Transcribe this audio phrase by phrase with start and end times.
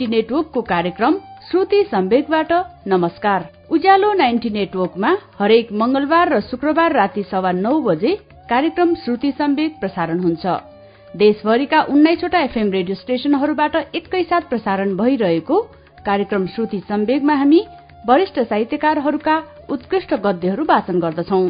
[0.00, 1.14] Ninety नेटवर्कको कार्यक्रम
[1.50, 2.52] श्रुति सम्वेकबाट
[2.88, 8.14] नमस्कार। उज्यालो नाइन्टी नेटवर्कमा हरेक मंगलबार र शुक्रबार राति सवा नौ बजे
[8.50, 10.46] कार्यक्रम श्रुति सम्वेक प्रसारण हुन्छ।
[11.14, 15.60] देशभरिका उन्नाइसवटा एफएम रेडियो स्टेशनहरूबाट एकैसाथ प्रसारण भइरहेको
[16.06, 17.62] कार्यक्रम श्रुति सम्वेकमा हामी
[18.08, 19.36] वरिष्ठ साहित्यकारहरूका
[19.70, 21.46] उत्कृष्ट गद्यहरू वाचन गर्दछौ।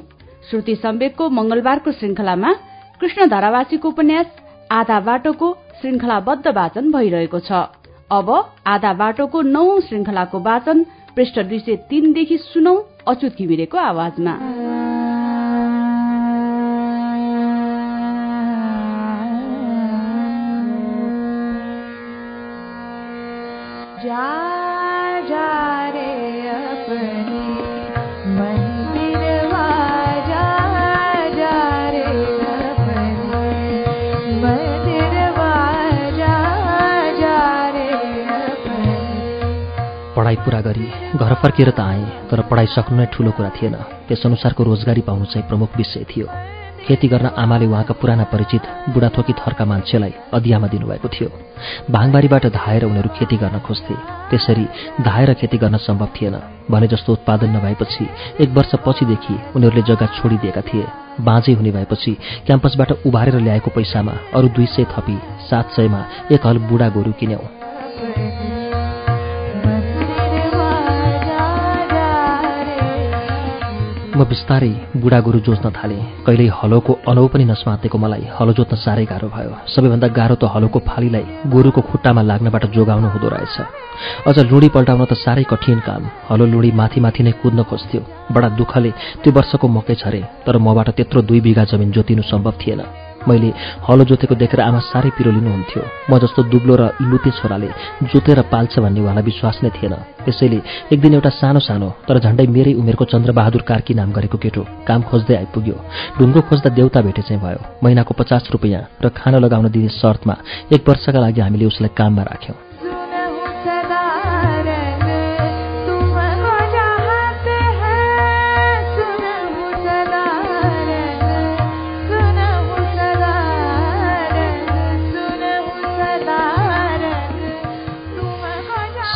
[0.50, 2.52] श्रुति सम्वेकको मंगलबारको श्रृंखलामा
[3.00, 4.38] कृष्ण धारावासीको उपन्यास
[4.72, 7.68] आधा बाटोको श्रृंखलाबद्ध वाचन भइरहेको छ।
[8.12, 8.30] अब
[8.66, 10.84] आधा बाटोको नौ श्रृंखलाको वाचन
[11.16, 12.74] पृष्ठ दुई सय तीनदेखि सुनौ
[13.06, 14.34] अच्युत घिमिरेको आवाजमा।
[40.20, 43.74] पढाइ पुरा गरी घर फर्किएर त आएँ तर पढाइ सक्नु नै ठूलो कुरा थिएन।
[44.08, 46.26] त्यसअनुसारको रोजगारी पाउनु चाहिँ प्रमुख विषय थियो।
[46.84, 51.28] खेती गर्न आमाले उहाँका पुराना परिचित बुढाथोकी थरका मान्छेलाई अधियामा दिनुभएको थियो।
[51.90, 53.94] भाङबारीबाट धाएर उनीहरू खेती गर्न खोज्थे।
[54.30, 54.64] त्यसरी
[55.00, 56.36] धाएर खेती गर्न सम्भव थिएन।
[56.70, 58.04] भने जस्तो उत्पादन नभएपछि
[58.40, 60.84] एक वर्ष पछिदेखि उनीहरूले जग्गा छोडिदिएका थिए।
[61.20, 62.12] बाँझै हुने भएपछि
[62.46, 65.16] क्याम्पसबाट उभारेर ल्याएको पैसामा अरू दुई सय थपी
[65.48, 67.59] सात सयमा एक हल बुढा गोरु किन्यौँ।
[74.20, 79.04] म बिस्तारै बुढा गोरु जोत्न थालेँ। कहिल्यै हलोको अनौ पनि नसमातेको मलाई हलो जोत्न साह्रै
[79.08, 83.56] गाह्रो भयो। सबैभन्दा गाह्रो त हलोको फालीलाई गोरुको खुट्टामा लाग्नबाट जोगाउनु हुँदो रहेछ।
[84.28, 88.00] अझ लुडी पल्टाउन त साह्रै कठिन काम। हलो लुडी माथि माथि नै कुद्न खोज्थ्यो।
[88.34, 88.90] बडा दुःखले
[89.24, 92.80] त्यो वर्षको मकै छरे तर मबाट त्यत्रो दुई बिघा जमिन जोतिनु सम्भव थिएन।
[93.28, 93.52] मैले
[93.88, 97.68] हलो जोतेको देखेर आमा साह्रै पिरो लिनुहुन्थ्यो। म जस्तो दुब्लो र लुते छोराले
[98.08, 99.94] जोतेर पाल्छ भन्ने उहाँलाई विश्वास नै थिएन।
[100.24, 100.58] त्यसैले
[100.92, 105.00] एक दिन एउटा सानो सानो तर झण्डै मेरै उमेरको चन्द्रबहादुर कार्की नाम गरेको केटो काम
[105.08, 105.76] खोज्दै आइपुग्यो।
[106.18, 110.34] ढुङ्गो खोज्दा देउता भेटे चाहिँ भयो। महिनाको पचास रुपियाँ र खाना लगाउन दिने शर्तमा
[110.72, 112.69] एक वर्षका लागि हामीले उसलाई काममा राख्यौँ।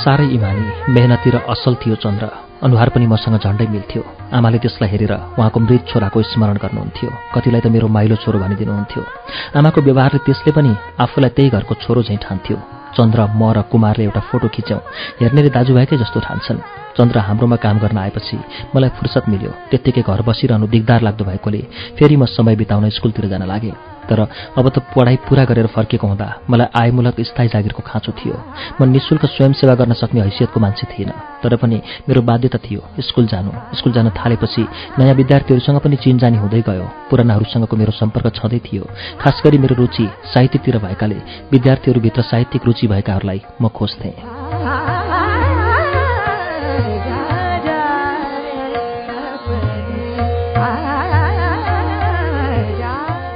[0.05, 2.29] साह्रै इमानी मेहनती र असल थियो चन्द्र।
[2.65, 4.03] अनुहार पनि मसँग झन्डै मिल्थ्यो।
[4.37, 9.03] आमाले त्यसलाई हेरेर उहाँको मृत छोराको स्मरण गर्नुहुन्थ्यो। कतिलाई त मेरो माइलो छोरो भनिदिनुहुन्थ्यो।
[9.59, 10.73] आमाको व्यवहारले त्यसले पनि
[11.05, 12.57] आफूलाई त्यही घरको छोरो झैँ ठान्थ्यो।
[12.97, 14.81] चन्द्र म र कुमारले एउटा फोटो खिच्यौँ।
[15.21, 16.59] हेर्नेले दाजुभाइकै जस्तो ठान्छन्।
[16.97, 18.37] चन्द्र हाम्रोमा काम गर्न आएपछि
[18.75, 21.61] मलाई फुर्सद मिल्यो। त्यत्तिकै घर बसिरहनु दिगदार लाग्दो भएकोले
[21.99, 26.29] फेरि म समय बिताउन स्कुलतिर जान लागेँ। तर अब त पढाइ पुरा गरेर फर्केको हुँदा
[26.51, 28.37] मलाई आयमूलक स्थायी जागिरको खाँचो थियो।
[28.79, 31.11] म निशुल्क स्वयंसेवा गर्न सक्ने हैसियतको मान्छे थिएन
[31.43, 34.63] तर पनि मेरो बाध्यता थियो स्कुल जानु। स्कुल जान थालेपछि
[35.01, 38.85] नयाँ विद्यार्थीहरूसँग पनि चिनजानी हुँदै गयो। पुरानाहरूसँगको मेरो सम्पर्क छँदै थियो।
[39.21, 41.19] खास गरी मेरो रुचि साहित्यतिर भएकाले
[41.53, 44.15] विद्यार्थीहरूभित्र साहित्यिक रुचि भएकाहरूलाई म खोज्थेँ।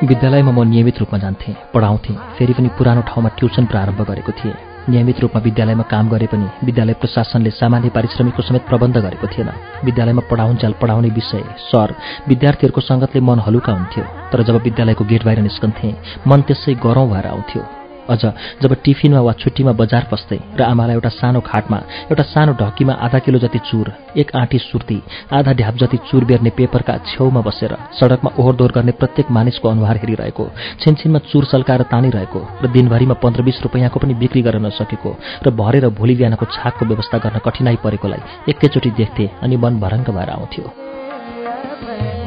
[0.08, 4.54] विद्यालयमा म नियमित रूपमा जान्थेँ पढाउँथेँ फेरि पनि पुरानो ठाउँमा ट्युसन प्रारम्भ गरेको थिएँ।
[4.88, 9.50] नियमित रूपमा विद्यालयमा काम गरे पनि विद्यालय प्रशासनले सामान्य पारिश्रमिकको समेत प्रबन्ध गरेको थिएन।
[9.84, 11.94] विद्यालयमा पढाउन्जाल पढाउने विषय सर
[12.28, 15.92] विद्यार्थीहरूको सङ्गतले मन हलुका हुन्थ्यो। तर जब विद्यालयको गेट बाहिर निस्कन्थेँ
[16.26, 17.77] मन त्यसै गरौँ भएर आउँथ्यो।
[18.08, 18.20] अझ
[18.62, 21.78] जब टिफिनमा वा छुट्टीमा बजार पस्दै र आमालाई एउटा सानो खाटमा
[22.10, 24.98] एउटा सानो ढकीमा आधा किलो जति चुर एक आँटी सुर्ती
[25.32, 30.48] आधा ढ्याप जति चुर बेर्ने पेपरका छेउमा बसेर सडकमा ओहोरदोहोर गर्ने प्रत्येक मानिसको अनुहार हेरिरहेको
[30.80, 35.16] छिनछिनमा चुर सल्काएर तानिरहेको र दिनभरिमा पन्ध्र बिस रुपियाँको पनि बिक्री गर्न नसकेको
[35.46, 40.30] र भरेर भोलि बिहानको छाकको व्यवस्था गर्न कठिनाई परेकोलाई एकैचोटि देख्थे अनि मन भरङ्ग भएर
[40.30, 42.17] आउँथ्यो।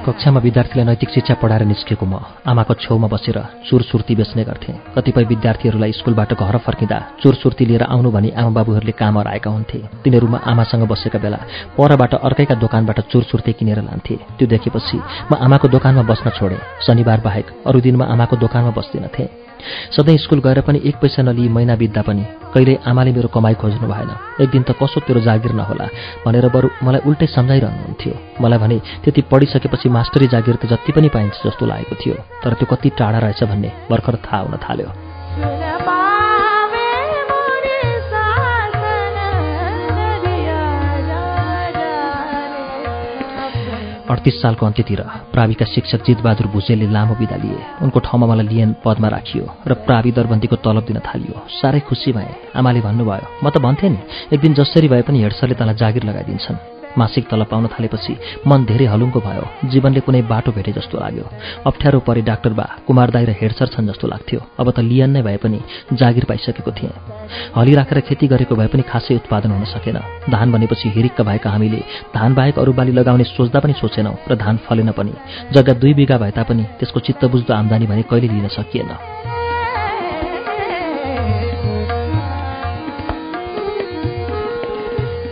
[0.00, 3.36] कक्षामा विद्यार्थीलाई नैतिक शिक्षा पढाएर निस्केको म आमाको छेउमा बसेर
[3.68, 8.92] चुर सुर्ती बेच्ने गर्थेँ। कतिपय विद्यार्थीहरूलाई स्कुलबाट घर फर्किँदा चुर सुर्ती लिएर आउनु भनी आमाबाबुहरूले
[8.96, 11.38] काम आएका हुन्थे। तिनीहरूमा आमासँग बसेका बेला
[11.76, 14.96] परबाट अर्कैका दोकानबाट चुर सुर्ती किनेर लान्थे। त्यो देखेपछि
[15.30, 19.28] म आमाको दोकानमा बस्न छोडेँ। शनिबार बाहेक अरू दिनमा आमाको दोकानमा बस्दिनथेँ।
[19.92, 22.24] सधैँ स्कुल गएर पनि एक पैसा नलिई महिना बित्दा पनि
[22.54, 24.10] कहिल्यै आमाले मेरो कमाई खोज्नु भएन।
[24.40, 25.86] एक दिन त कसो तेरो जागिर नहोला
[26.24, 31.36] भनेर बरु मलाई उल्टै सम्झाइरहनुहुन्थ्यो। मलाई भने त्यति पढिसकेपछि मास्टरी जागिर त जति पनि पाइन्छ
[31.44, 34.88] जस्तो लागेको थियो तर त्यो कति टाढा रहेछ भन्ने भर्खर थाहा हुन थाल्यो।
[44.08, 45.00] अडतिस सालको अन्त्यतिर
[45.34, 50.10] प्राविका शिक्षक जितबहादुर भुजेलले लामो विदा लिए। उनको ठाउँमा मलाई लिएन पदमा राखियो र प्रावि
[50.16, 54.00] दरबन्दीको तलब दिन थालियो। साह्रै खुसी भए। आमाले भन्नुभयो म त भन्थेँ नि
[54.32, 58.16] एक दिन जसरी भए पनि हेडसरले तँलाई जागिर लगाइदिन्छन्। मासिक तलब पाउन थालेपछि
[58.46, 61.24] मन धेरै हलुङ्गो भयो। जीवनले कुनै बाटो भेटे जस्तो लाग्यो।
[61.66, 65.22] अप्ठ्यारो परे डाक्टर बा कुमार दाई र हेडसर छन् जस्तो लाग्थ्यो। अब त लियन नै
[65.22, 65.60] भए पनि
[65.94, 66.94] जागिर पाइसकेको थिएँ।
[67.56, 69.98] हली राखेर खेती गरेको भए पनि खासै उत्पादन हुन सकेन।
[70.30, 71.80] धान भनेपछि हिरिक्क भएका हामीले
[72.14, 75.12] धान बाहेक अरू बाली लगाउने सोच्दा पनि सोचेनौँ र धान फलेन पनि।
[75.54, 79.39] जग्गा दुई बिघा भए तापनि त्यसको चित्तबुझ्दो आम्दानी भने कहिले लिन सकिएन।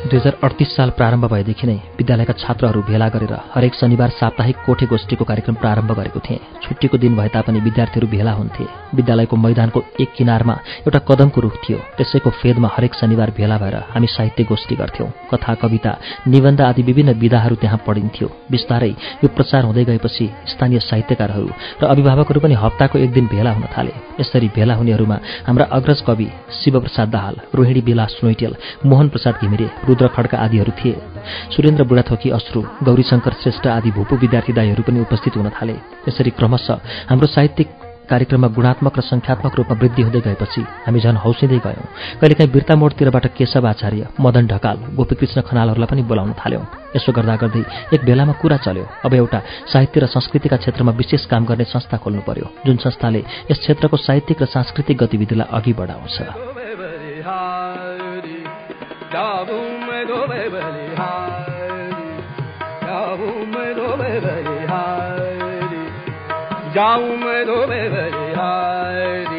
[0.09, 4.87] दुई हजार अडतिस साल प्रारम्भ भएदेखि नै विद्यालयका छात्रहरू भेला गरेर हरेक शनिबार साप्ताहिक कोठे
[4.89, 8.65] गोष्ठीको कार्यक्रम प्रारम्भ गरेको थिएँ। छुट्टीको दिन भए तापनि विद्यार्थीहरू भेला हुन्थे।
[8.97, 14.07] विद्यालयको मैदानको एक किनारमा एउटा कदमको रुख थियो। त्यसैको फेदमा हरेक शनिबार भेला भएर हामी
[14.09, 15.93] साहित्य गोष्ठी गर्थ्यौँ। कथा कविता
[16.27, 18.91] निबन्ध आदि विभिन्न विधाहरू त्यहाँ पढिन्थ्यो। बिस्तारै
[19.23, 21.49] यो प्रचार हुँदै गएपछि स्थानीय साहित्यकारहरू
[21.83, 26.29] र अभिभावकहरू पनि हप्ताको एक दिन भेला हुन थाले। यसरी भेला हुनेहरूमा हाम्रा अग्रज कवि
[26.59, 28.57] शिवप्रसाद दाहाल रोहिणी विलास नोइटेल
[28.87, 30.95] मोहन प्रसाद घिमिरे रुद्र खड्का आदिहरू थिए।
[31.51, 35.75] सुरेन्द्र बुढाथोकी अश्रु गौरीशङ्कर श्रेष्ठ आदि भूपू विद्यार्थी दाईहरू पनि उपस्थित हुन थाले।
[36.09, 36.79] यसरी क्रमशः
[37.11, 37.69] हाम्रो साहित्यिक
[38.09, 41.87] कार्यक्रममा गुणात्मक र सङ्ख्यात्मक रूपमा वृद्धि हुँदै गएपछि हामी झन् हौसिँदै गयौँ।
[42.21, 46.65] कहिलेकाहीँ बिर्ता मोडतिरबाट केशव आचार्य मदन ढकाल गोपीकृष्ण खनालहरूलाई पनि बोलाउन थाल्यौँ।
[46.97, 47.63] यसो गर्दा गर्दै
[47.95, 52.23] एक बेलामा कुरा चल्यो। अब एउटा साहित्य र संस्कृतिका क्षेत्रमा विशेष काम गर्ने संस्था खोल्नु
[52.25, 56.17] पर्यो जुन संस्थाले यस क्षेत्रको साहित्यिक र सांस्कृतिक गतिविधिलाई अघि बढाउँछ।
[66.79, 69.38] जाऊं मैं तो बेवरिया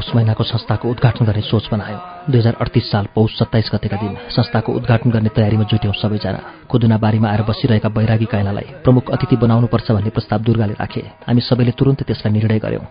[0.00, 4.16] पौष महिनाको संस्थाको उद्घाटन गर्ने सोच बनायो दुई हजार अडतिस साल पौष सत्ताइस गतेका दिन
[4.30, 10.10] संस्थाको उद्घाटन गर्ने तयारीमा जुट्यौँ सबैजना खुदुनाबारीमा आएर बसिरहेका बैरागी काइलालाई प्रमुख अतिथि बनाउनुपर्छ भन्ने
[10.10, 12.84] प्रस्ताव दुर्गाले राखे हामी सबैले तुरन्तै त्यसलाई निर्णय गर्यौँ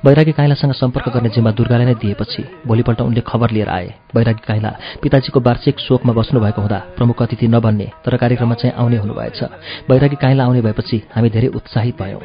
[0.00, 4.70] बैरागी काइलासँग सम्पर्क गर्ने जिम्मा दुर्गाले नै दिएपछि भोलिपल्ट उनले खबर लिएर आए बैरागी काइला
[5.02, 9.40] पिताजीको वार्षिक शोकमा बस्नुभएको हुँदा प्रमुख अतिथि नबन्ने तर कार्यक्रममा चाहिँ आउने हुनुभएछ
[9.88, 12.24] बैरागी काइला आउने भएपछि हामी धेरै उत्साहित भयौँ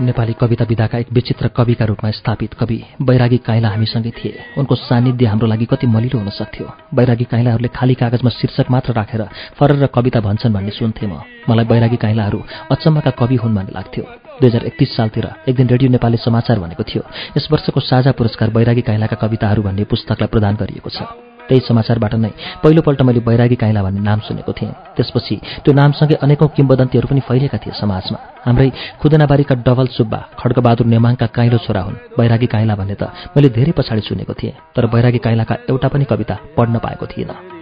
[0.00, 5.26] नेपाली कविता विधाका एक विचित्र कविका रूपमा स्थापित कवि बैरागी काइला हामीसँगै थिए। उनको सान्निध्य
[5.26, 9.22] हाम्रो लागि कति मलिलो हुन सक्थ्यो। बैरागी काइलाहरूले खाली कागजमा शीर्षक मात्र राखेर
[9.60, 12.40] फरर र कविता भन्छन् भन्ने सुन्थेँ म। मलाई बैरागी काइलाहरू
[12.72, 14.04] अचम्मका कवि हुन् भन्ने लाग्थ्यो।
[14.40, 17.02] दुई हजार एकतिस सालतिर एक दिन रेडियो नेपाली समाचार भनेको थियो।
[17.36, 21.04] यस वर्षको साझा पुरस्कार बैरागी काइलाका कविताहरू भन्ने पुस्तकलाई प्रदान गरिएको छ।
[21.50, 22.30] त्यही समाचारबाट नै
[22.62, 25.36] पहिलोपल्ट मैले बैरागी काइला भन्ने नाम सुनेको थिएँ। त्यसपछि
[25.66, 28.68] त्यो नामसँगै अनेकौँ किम्बदन्तीहरू पनि फैलिएका थिए समाजमा। हाम्रै
[29.02, 34.02] खुदनाबारीका डबल सुब्बा खड्गबहादुर नेमाङका काइलो छोरा हुन् बैरागी काइला भन्ने त मैले धेरै पछाडि
[34.06, 37.58] सुनेको थिएँ तर बैरागी काइलाका एउटा पनि कविता पढ्न पाएको थिइनँ।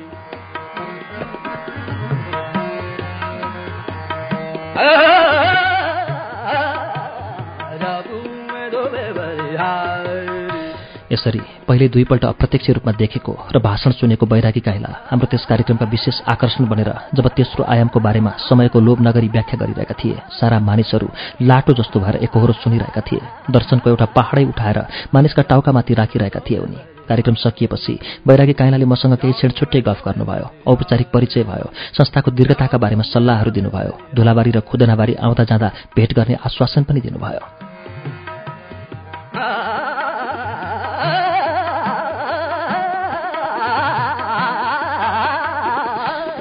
[11.19, 16.21] यसरी पहिले दुईपल्ट अप्रत्यक्ष रूपमा देखेको र भाषण सुनेको बैरागी काइला हाम्रो त्यस कार्यक्रमका विशेष
[16.31, 21.09] आकर्षण बनेर जब तेस्रो आयामको बारेमा समयको लोभ नगरी व्याख्या गरिरहेका थिए सारा मानिसहरू
[21.43, 23.21] लाटो जस्तो भएर एकहोरो सुनिरहेका थिए।
[23.51, 24.79] दर्शनको एउटा पहाडै उठाएर
[25.15, 31.09] मानिसका टाउकामाथि राखिरहेका थिए उनी। कार्यक्रम सकिएपछि बैरागी काइलाले मसँग केही छेडछुट्टै गफ गर्नुभयो औपचारिक
[31.11, 36.83] परिचय भयो संस्थाको दीर्घताका बारेमा सल्लाहहरू दिनुभयो धुलाबारी र खुदनाबारी आउँदा जाँदा भेट गर्ने आश्वासन
[36.85, 37.58] पनि दिनुभयो।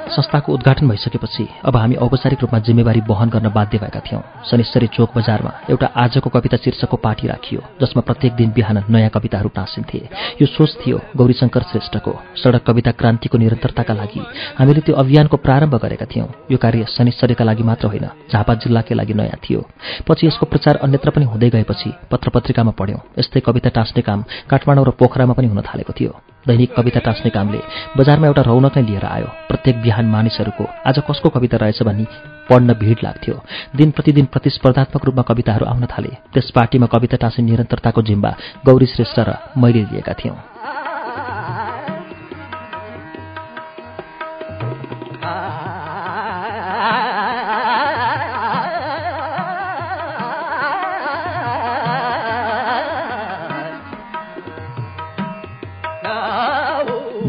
[0.08, 5.10] संस्थाको उद्घाटन भइसकेपछि अब हामी औपचारिक रूपमा जिम्मेवारी वहन गर्न बाध्य भएका थियौँ। शनिश्चरी चोक
[5.16, 9.98] बजारमा एउटा आजको कविता शीर्षकको पाठी राखियो जसमा प्रत्येक दिन बिहान नयाँ कविताहरू टाँसिन्थे।
[10.40, 12.12] यो सोच थियो गौरीशङ्कर श्रेष्ठको।
[12.42, 14.22] सडक कविता क्रान्तिको निरन्तरताका लागि
[14.58, 19.14] हामीले त्यो अभियानको प्रारम्भ गरेका थियौँ। यो कार्य शनिश्चरीका लागि मात्र होइन झापा जिल्लाकै लागि
[19.14, 19.60] नयाँ थियो।
[20.08, 24.84] पछि यसको प्रचार अन्यत्र पनि हुँदै गएपछि पत्र पत्रिकामा पढ्यौँ। यस्तै कविता टाँस्ने काम काठमाडौँ
[24.84, 26.12] र पोखरामा पनि हुन थालेको थियो।
[26.46, 27.60] दैनिक कविता टाँस्ने कामले
[27.98, 32.06] बजारमा एउटा रौनक नै लिएर आयो। प्रत्येक बिहान मानिसहरूको आज कसको कविता रहेछ भनी
[32.50, 33.34] पढ्न भिड लाग्थ्यो।
[33.76, 38.36] दिन प्रतिदिन प्रतिस्पर्धात्मक रूपमा कविताहरू आउन थाले। त्यस पार्टीमा कविता टाँस्ने निरन्तरताको जिम्बा
[38.66, 40.36] गौरी श्रेष्ठ र मैले लिएका थियौँ।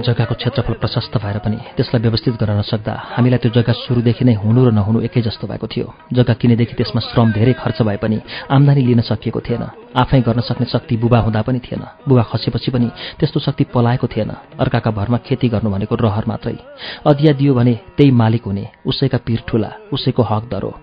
[0.10, 4.62] जग्गाको क्षेत्रफल प्रशस्त भएर पनि त्यसलाई व्यवस्थित गर्न नसक्दा हामीलाई त्यो जग्गा सुरुदेखि नै हुनु
[4.66, 5.88] र नहुनु एकै जस्तो भएको थियो।
[6.18, 8.18] जग्गा किनेदेखि त्यसमा श्रम धेरै खर्च भए पनि
[8.50, 9.64] आम्दानी लिन सकिएको थिएन।
[9.94, 12.90] आफै गर्न सक्ने शक्ति बुबा हुँदा पनि थिएन। बुबा खसेपछि पनि
[13.20, 16.58] त्यस्तो शक्ति पलाएको थिएन। अर्काका भरमा खेती गर्नु भनेको रहर मात्रै।
[17.06, 20.74] अधिया दियो भने त्यही मालिक हुने उसैका पिर ठुला उसैको हक दरो।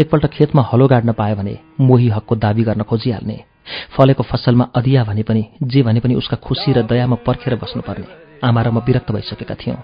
[0.00, 3.38] एकपल्ट खेतमा हलो गाड्न पायो भने मोही हकको दावी गर्न खोजिहाल्ने।
[3.96, 8.62] फलेको फसलमा अधिया भने पनि जे भने पनि उसका खुसी र दयामा पर्खेर बस्नुपर्ने। आमा
[8.62, 9.76] र म विरक्त भइसकेका थियौँ।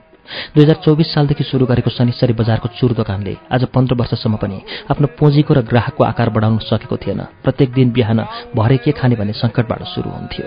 [0.54, 5.06] दुई हजार चौबिस सालदेखि सुरु गरेको शनिश्चरी बजारको चुर दोकानले आज पन्ध्र वर्षसम्म पनि आफ्नो
[5.18, 8.20] पुँजीको र ग्राहकको आकार बढाउन सकेको थिएन। प्रत्येक दिन बिहान
[8.56, 10.46] भरे के खाने भन्ने सङ्कटबाट सुरु हुन्थ्यो।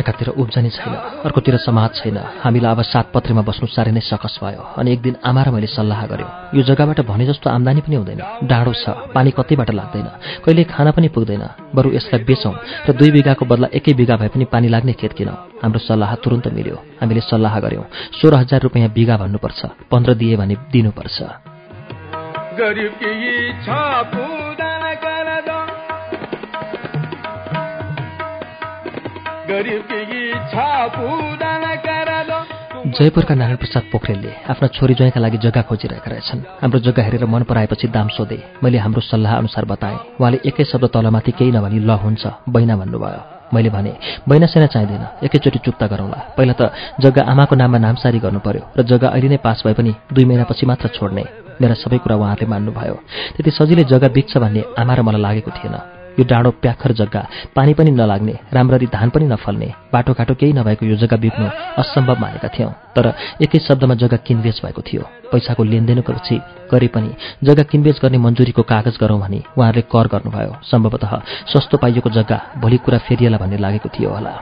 [0.00, 4.62] एकातिर उब्जनी छैन अर्कोतिर समाज छैन। हामीलाई अब सात पत्रेमा बस्नु साह्रै नै सकस भयो
[4.80, 8.20] अनि एक दिन आमा र मैले सल्लाह गऱ्यौँ यो जग्गाबाट भने जस्तो आम्दानी पनि हुँदैन।
[8.48, 10.08] डाँडो छ पानी कतैबाट लाग्दैन।
[10.44, 11.44] कहिले खाना पनि पुग्दैन।
[11.76, 12.54] बरु यसलाई बेचौँ
[12.88, 16.46] र दुई बिघाको बदला एकै बिघा भए पनि पानी लाग्ने खेत किनौँ। हाम्रो सल्लाह तुरन्त
[16.56, 17.84] मिल्यो। हामीले सल्लाह गऱ्यौँ
[18.18, 21.18] सोह्र हजार रुपियाँ बिघा भन्नुपर्छ पन्ध्र दिए भने दिनुपर्छ।
[32.96, 37.42] जयपुरका नारायण प्रसाद पोखरेलले आफ्ना छोरी ज्वाइँका लागि जग्गा खोजिरहेका रहेछन्। हाम्रो जग्गा हेरेर मन
[37.50, 41.90] पराएपछि दाम सोधे मैले हाम्रो सल्लाह अनुसार बताएँ। उहाँले एकै शब्द तलमाथि केही नभनी ल
[41.90, 43.20] हुन्छ बैना भन्नुभयो।
[43.54, 43.92] मैले भने
[44.28, 46.70] बैना सेना चाहिँदैन एकैचोटि चुक्ता गरौँला। पहिला त
[47.02, 50.66] जग्गा आमाको नाममा नामसारी गर्नु पर्यो र जग्गा अहिले नै पास भए पनि दुई महिनापछि
[50.66, 51.24] मात्र छोड्ने।
[51.58, 52.96] मेरा सबै कुरा उहाँहरूले मान्नुभयो।
[53.34, 57.22] त्यति सजिलै जग्गा बिग्छ भन्ने आमा र मलाई लागेको थिएन। यो डाँडो प्याखर जग्गा।
[57.56, 61.48] पानी पनि नलाग्ने राम्ररी धान पनि नफल्ने बाटोघाटो केही नभएको यो जग्गा बिग्नु
[61.80, 63.06] असम्भव मानेका थियौँ। तर
[63.40, 66.36] एकै शब्दमा जग्गा किनबेच भएको थियो। पैसाको लेनदेनको पछि
[66.68, 67.10] गरे पनि
[67.44, 71.12] जग्गा किनबेच गर्ने मन्जुरीको कागज गरौँ भने उहाँहरूले कर गर्नुभयो। सम्भवतः
[71.48, 74.34] सस्तो पाइएको जग्गा भोलि कुरा फेरिएला भन्ने लागेको थियो होला।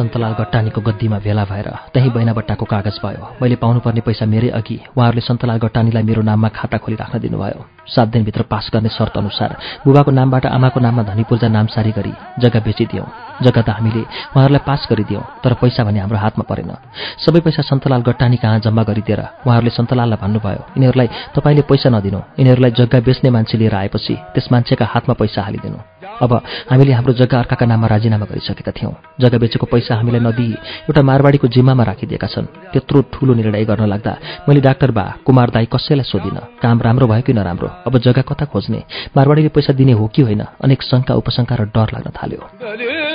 [0.00, 5.20] सन्तलाल गट्टानीको गद्दीमा भेला भएर त्यहीँ बैनाबट्टाको कागज भयो। मैले पाउनुपर्ने पैसा मेरै अघि उहाँहरूले
[5.20, 9.50] सन्तलाल गट्टानीलाई मेरो नाममा खाता खोली राख्न दिनुभयो। सात दिनभित्र पास गर्ने शर्त अनुसार
[9.84, 13.06] बुबाको नामबाट आमाको नाममा धनी पूर्जा नामसारी गरी जग्गा बेचिदियौँ।
[13.44, 14.02] जग्गा त हामीले
[14.32, 16.72] उहाँहरूलाई पास गरिदियौँ तर पैसा भने हाम्रो हातमा परेन।
[17.20, 22.70] सबै पैसा सन्तलाल गट्टानी कहाँ जम्मा गरिदिएर उहाँहरूले सन्तलाललाई भन्नुभयो यिनीहरूलाई तपाईँले पैसा नदिनु यिनीहरूलाई
[22.80, 26.32] जग्गा बेच्ने मान्छे लिएर आएपछि त्यस मान्छेका हातमा पैसा हालिदिनु। अब
[26.70, 30.52] हामीले हाम्रो जग्गा अर्काका नाममा राजीनामा गरिसकेका थियौँ। जग्गा बेचेको पैसा हामीलाई नदिई
[30.88, 34.12] एउटा मारवाडीको जिम्मामा राखिदिएका छन्। त्यत्रो ठूलो निर्णय गर्न लाग्दा
[34.48, 37.68] मैले डाक्टर बा कुमार दाई कसैलाई सोधिनँ। काम राम्रो भयो कि नराम्रो?
[37.86, 38.80] अब जग्गा कता खोज्ने?
[39.16, 40.42] मारवाडीले पैसा दिने हो कि होइन?
[40.64, 43.09] अनेक शङ्का उपशङ्का र डर लाग्न थाल्यो।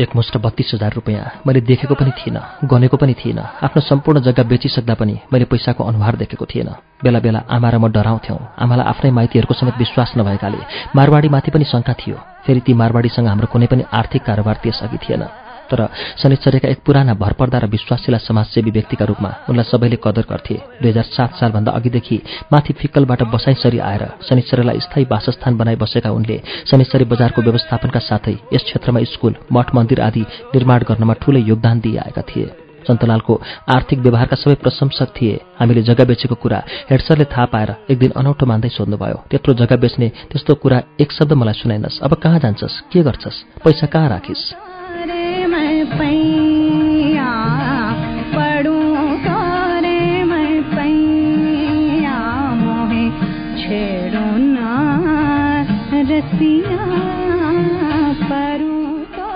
[0.00, 4.94] एकमुष्ट बत्तीस हजार रुपियाँ। मैले देखेको पनि थिइनँ गनेको पनि थिइनँ। आफ्नो सम्पूर्ण जग्गा बेचिसक्दा
[4.94, 6.70] पनि मैले पैसाको अनुहार देखेको थिएन।
[7.02, 10.60] बेला बेला आमा र म डराउँथ्यौँ। आमालाई आफ्नै माइतीहरूको समेत विश्वास नभएकाले
[10.96, 15.80] मारवाडीमाथि पनि शङ्का थियो। फेरि ती मारवाडीसँग हाम्रो कुनै पनि आर्थिक कारोबार त्यसअघि थिएन। तर
[16.22, 21.06] शनिश्चर्यका एक पुराना भरपर्दा र विश्वासिला समाजसेवी व्यक्तिका रूपमा उनलाई सबैले कदर गर्थे। दुई हजार
[21.06, 22.20] सात सालभन्दा अघिदेखि
[22.52, 28.62] माथि फिक्कलबाट बसाइसरी आएर शनिश्चर्यलाई स्थायी वासस्थान बनाइ बसेका उनले शनिश्चरी बजारको व्यवस्थापनका साथै यस
[28.64, 30.22] क्षेत्रमा स्कुल मठ मन्दिर आदि
[30.54, 32.48] निर्माण गर्नमा ठूलै योगदान दिइआएका थिए।
[32.78, 33.34] सन्तलालको
[33.68, 38.46] आर्थिक व्यवहारका सबै प्रशंसक थिए। हामीले जग्गा बेचेको कुरा हेडसरले थाहा पाएर एक दिन अनौठो
[38.46, 42.80] मान्दै सोध्नुभयो त्यत्रो जग्गा बेच्ने त्यस्तो कुरा एक शब्द मलाई सुनाइनस्। अब कहाँ जान्छस्?
[42.88, 43.36] के गर्छस्?
[43.64, 44.42] पैसा कहाँ राखिस्?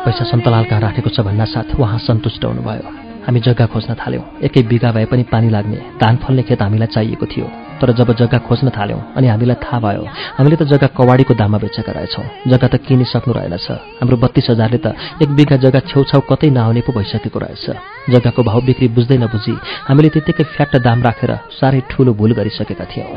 [0.04, 2.90] पैसा सन्तलाल कहाँ राखेको छ भन्दा साथ उहाँ सन्तुष्ट हुनुभयो।
[3.26, 7.26] हामी जग्गा खोज्न थाल्यौँ। एकै बिघा भए पनि पानी लाग्ने धान फल्ने खेत हामीलाई चाहिएको
[7.26, 10.02] थियो। तर जब जग्गा खोज्न थाल्यौँ अनि हामीलाई थाहा भयो
[10.38, 13.66] हामीले त जग्गा कवाडीको दाममा बेचेका रहेछौँ जग्गा त किनिसक्नु रहेनछ।
[13.98, 14.86] हाम्रो बत्तीस हजारले त
[15.22, 17.66] एक बिघा जग्गा छेउछाउ कतै नआउने पो भइसकेको रहेछ।
[18.12, 19.54] जग्गाको भाउ बिक्री बुझ्दै नबुझी
[19.88, 23.10] हामीले त्यत्तिकै फ्याट्ट दाम राखेर साह्रै ठुलो भुल गरिसकेका थियौँ।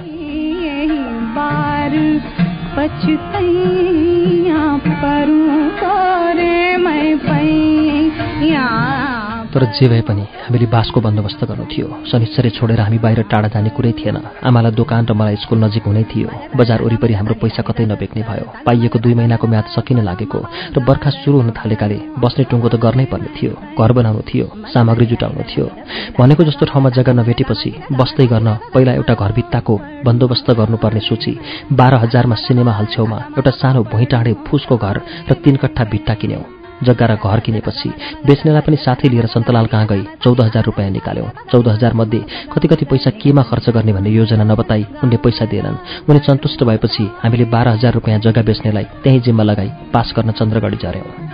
[9.55, 13.69] तर जे भए पनि हामीले बासको बन्दोबस्त गर्नु थियो शनिश्चरी छोडेर हामी बाहिर टाढा जाने
[13.71, 16.27] कुरै थिएन। आमालाई दोकान र मलाई स्कुल नजिक हुनै थियो।
[16.59, 20.39] बजार वरिपरि हाम्रो पैसा कतै नबेक्ने भयो। पाइएको दुई महिनाको म्याद सकिन लागेको
[20.75, 24.45] र बर्खा सुरु हुन थालेकाले बस्ने टुङ्गो त गर्नै पर्ने थियो। घर बनाउनु थियो
[24.75, 25.65] सामग्री जुटाउनु थियो।
[26.19, 31.33] भनेको जस्तो ठाउँमा जग्गा नभेटेपछि बस्दै गर्न पहिला एउटा घरभित्ताको बन्दोबस्त गर्नुपर्ने सूची
[31.79, 34.95] बाह्र हजारमा सिनेमा हल छेउमा एउटा सानो भुइँटाँडे फुसको घर
[35.31, 37.89] र तीन कट्ठा भिट्टा किन्यौँ। जग्गा र घर किनेपछि
[38.25, 40.03] बेच्नेलाई पनि साथै लिएर सन्तलाल कहाँ गई?
[40.23, 42.19] चौध हजार रुपियाँ निकाल्यौँ। चौध हजार मध्ये
[42.53, 47.09] कति कति पैसा केमा खर्च गर्ने भन्ने योजना नबताई उनले पैसा दिएनन्। उनी सन्तुष्ट भएपछि
[47.23, 51.24] हामीले बाह्र हजार रुपियाँ जग्गा बेच्नेलाई त्यही जिम्मा लगाई पास गर्न चन्द्रगढी झऱ्यौँ।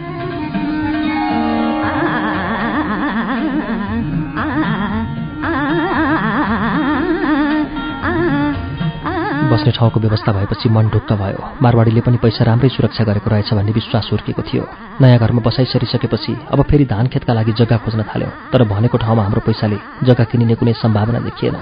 [9.51, 13.71] बस्ने ठाउँको व्यवस्था भएपछि मन ढुक्क भयो। मारवाडीले पनि पैसा राम्रै सुरक्षा गरेको रहेछ भन्ने
[13.71, 14.63] विश्वास हुर्केको थियो।
[15.01, 19.23] नयाँ घरमा बसाइ सरिसकेपछि अब फेरि धान खेतका लागि जग्गा खोज्न थाल्यौँ। तर भनेको ठाउँमा
[19.23, 19.77] हाम्रो पैसाले
[20.07, 21.57] जग्गा किनिने कुनै सम्भावना देखिएन।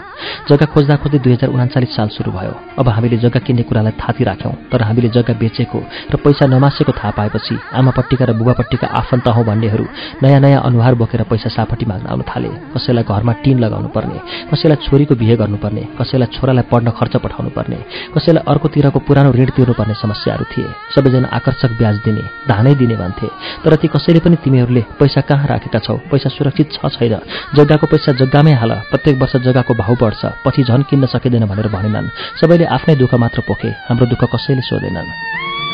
[0.49, 4.23] जग्गा खोज्दा खोज्दै दुई हजार उनाचालिस साल सुरु भयो। अब हामीले जग्गा किन्ने कुरालाई थाती
[4.23, 5.79] राख्यौँ। तर हामीले जग्गा बेचेको
[6.13, 9.85] र पैसा नमासेको थाहा पाएपछि आमापट्टिका र बुबापट्टिका आफन्त हौ भन्नेहरू
[10.23, 14.19] नयाँ नयाँ अनुहार बोकेर पैसा सापट्टि माग्न आउन थाले। कसैलाई घरमा टिन लगाउनु पर्ने
[14.53, 17.78] कसैलाई छोरीको बिहे गर्नुपर्ने कसैलाई छोरालाई पढ्न खर्च पठाउनु पर्ने
[18.17, 23.27] कसैलाई अर्कोतिरको पुरानो ऋण तिर्नुपर्ने समस्याहरू थिए। सबैजना आकर्षक ब्याज दिने धानै दिने भन्थे।
[23.63, 25.97] तर ती कसैले पनि तिमीहरूले पैसा कहाँ राखेका छौ?
[25.97, 27.19] पैसा सुरक्षित छ छैन।
[27.55, 32.09] जग्गाको पैसा जग्गामै हाल। प्रत्येक वर्ष जग्गाको भाउ बढ्छ। पछि झन किन्न सकिँदैन भनेर भनेनन्।
[32.41, 35.68] सबैले आफ्नै दुःख मात्र पोखे। हाम्रो दुःख कसैले सोधेनन्।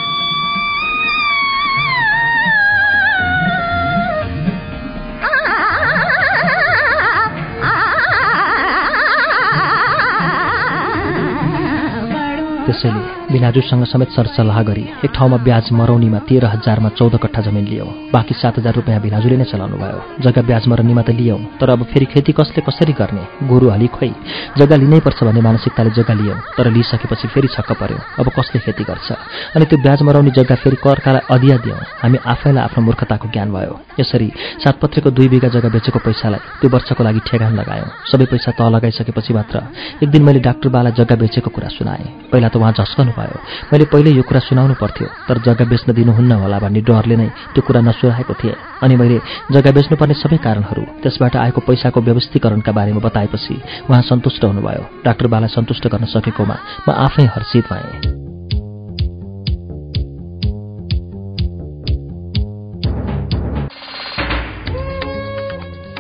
[12.86, 17.90] त्यसैले बिनाजुसँग समेत सरसल्लाह गरी एक ठाउँमा ब्याज मरौनीमा तेह्र हजारमा चौध कट्ठा जमिन लियौँ।
[18.14, 21.84] बाँकी सात हजार रुपियाँ बिनाजुले नै चलाउनु भयो जग्गा ब्याज मरौनीमा त लियौँ तर अब
[21.90, 23.24] फेरि खेती कसले कसरी गर्ने?
[23.50, 24.12] गोरु हली खोइ।
[24.58, 28.84] जग्गा लिनै पर्छ भन्ने मानसिकताले जग्गा लियौँ तर लिइसकेपछि फेरि छक्क पर्यो। अब कसले खेती
[28.86, 29.10] गर्छ?
[29.56, 33.74] अनि त्यो ब्याज मराउने जग्गा फेरि कर्कालाई अधिया दियौँ। हामी आफैलाई आफ्नो मूर्खताको ज्ञान भयो।
[34.00, 34.30] यसरी
[34.62, 39.34] सातपत्रेको दुई बिघा जग्गा बेचेको पैसालाई त्यो वर्षको लागि ठेगान लगायौँ। सबै पैसा तह लगाइसकेपछि
[39.34, 39.58] मात्र
[40.04, 43.38] एक दिन मैले डाक्टर बालाई जग्गा बेचेको कुरा सुनाएँ। पहिला त उहाँ झस्कनु भयो
[43.72, 47.62] मैले पहिले यो कुरा सुनाउनु पर्थ्यो तर जग्गा बेच्न दिनुहुन्न होला भन्ने डरले नै त्यो
[47.68, 49.18] कुरा नसुराएको थिएँ। अनि मैले
[49.52, 53.56] जग्गा बेच्नुपर्ने सबै कारणहरू त्यसबाट आएको पैसाको व्यवस्थीकरणका बारेमा बताएपछि
[53.90, 56.56] उहाँ सन्तुष्ट हुनुभयो। डाक्टर बालाई सन्तुष्ट गर्न सकेकोमा
[56.88, 58.24] म आफै हर्षित भएँ।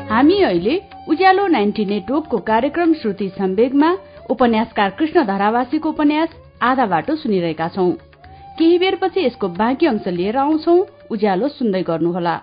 [0.09, 0.75] हामी अहिले
[1.09, 3.89] उज्यालो नाइन्टी नेटवर्कको कार्यक्रम श्रुति सम्वेगमा
[4.29, 6.29] उपन्यासकार कृष्ण धरावासीको उपन्यास
[6.65, 7.91] आधा बाटो सुनिरहेका छौं।
[8.57, 10.75] केही बेरपछि यसको बाँकी अंश लिएर आउँछौ।
[11.11, 12.35] उज्यालो सुन्दै गर्नुहोला।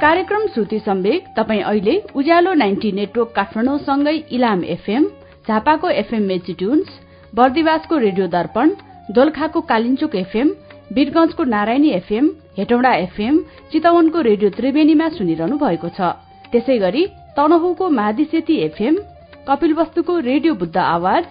[0.00, 5.04] कार्यक्रम श्रुति सम्वेक तपाई अहिले उज्यालो नाइन्टी नेटवर्क काठमाडौँसँगै इलाम एफएम
[5.48, 6.88] झापाको एफएम मेचिट्युन्स
[7.34, 8.70] बर्दिवासको रेडियो दर्पण
[9.16, 10.48] दोलखाको कालिन्चोक एफएम
[10.96, 13.38] वीरगंजको नारायणी एफएम हेटौडा एफएम
[13.72, 16.16] चितवनको रेडियो त्रिवेणीमा सुनिरहनु भएको छ।
[16.56, 17.04] त्यसै गरी
[17.36, 18.94] तनहुको महादिसेती एफएम
[19.48, 21.24] कपिलवस्तुको रेडियो बुद्ध आवाज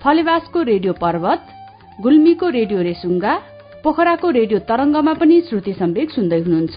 [0.00, 1.42] फलेवासको रेडियो पर्वत
[2.04, 3.34] गुल्मीको रेडियो रेसुङ्गा
[3.84, 6.76] पोखराको रेडियो तरंगमा पनि श्रुति सम्वेक सुन्दै हुनुहुन्छ।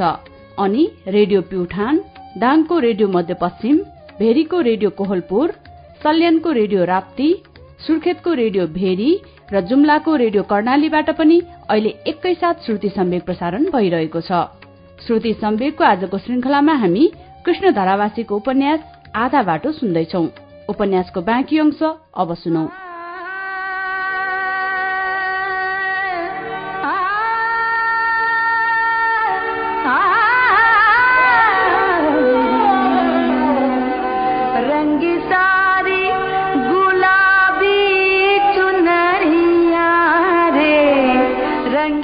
[0.57, 0.83] अनि
[1.15, 2.01] रेडियो प्युठान
[2.43, 3.77] दाङको रेडियो मध्यपश्चिम
[4.19, 5.55] भेरीको रेडियो कोहलपुर
[6.03, 7.29] सल्यानको रेडियो राप्ती
[7.87, 9.11] सुर्खेतको रेडियो भेरी
[9.53, 14.45] र जुम्लाको रेडियो कर्णालीबाट पनि अहिले एकैसाथ श्रुति सम्वेक प्रसारण भइरहेको छ।
[14.99, 17.05] श्रुति सम्वेकको आजको श्रृंखलामा हामी
[17.45, 18.79] कृष्ण धारावासीको उपन्यास
[19.15, 20.21] आधा बाटो सुन्दैछौ।
[20.69, 21.83] उपन्यासको बाँकी अंश
[22.17, 22.67] अब सुनौ।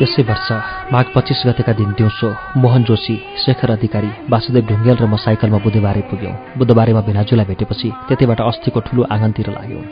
[0.02, 0.48] त्यसै वर्ष
[0.94, 6.02] माघ पच्चिस गतेका दिन दिउँसो मोहन जोशी शेखर अधिकारी वासुदेव ढुङ्गेल र म साइकलमा बुधबारे
[6.10, 9.84] पुग्यौँ। बुधबारेमा भिनाजुलाई भेटेपछि त्यतिबाट अस्थिको ठूलो आँगनतिर लाग्यौँ।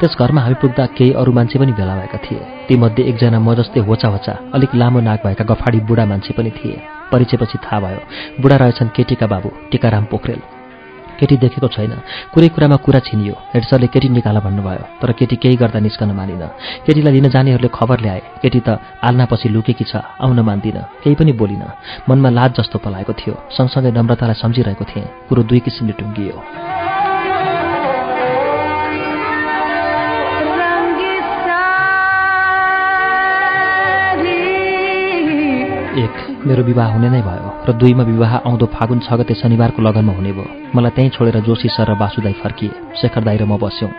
[0.00, 3.80] त्यस घरमा हामी पुग्दा केही अरू मान्छे पनि भेला भएका थिए। तीमध्ये एकजना म जस्तै
[3.84, 6.80] होचा होचा अलिक लामो नाक भएका गफाडी बुढा मान्छे पनि थिए।
[7.12, 8.00] परिचयपछि थाहा भयो
[8.40, 10.61] बुढा रहेछन् केटीका बाबु टिकाराम पोखरेल।
[11.22, 12.02] केटी देखेको छैन।
[12.34, 16.42] कुरै कुरामा कुरा छिनियो। हेड सरले केटी निकाल भन्नुभयो तर केटी केही गर्दा निस्कन मानिन।
[16.82, 21.62] केटीलाई लिन जानेहरूले खबर ल्याए केटी त आल्नापछि लुकेकी छ आउन मान्दिन। केही पनि बोलिन।
[22.10, 26.36] मनमा लाज जस्तो पलाएको थियो। सँगसँगै नम्रतालाई सम्झिरहेको थिएँ। कुरो दुई किसिमले टुङ्गियो।
[36.42, 40.32] मेरो विवाह हुने नै भयो र दुईमा विवाह आउँदो फागुन छ गते शनिबारको लगनमा हुने
[40.34, 43.90] भयो। मलाई त्यहीँ छोडेर जोशी सर र वासुदाई फर्किए। शेखर दाई र म बस्यौँ।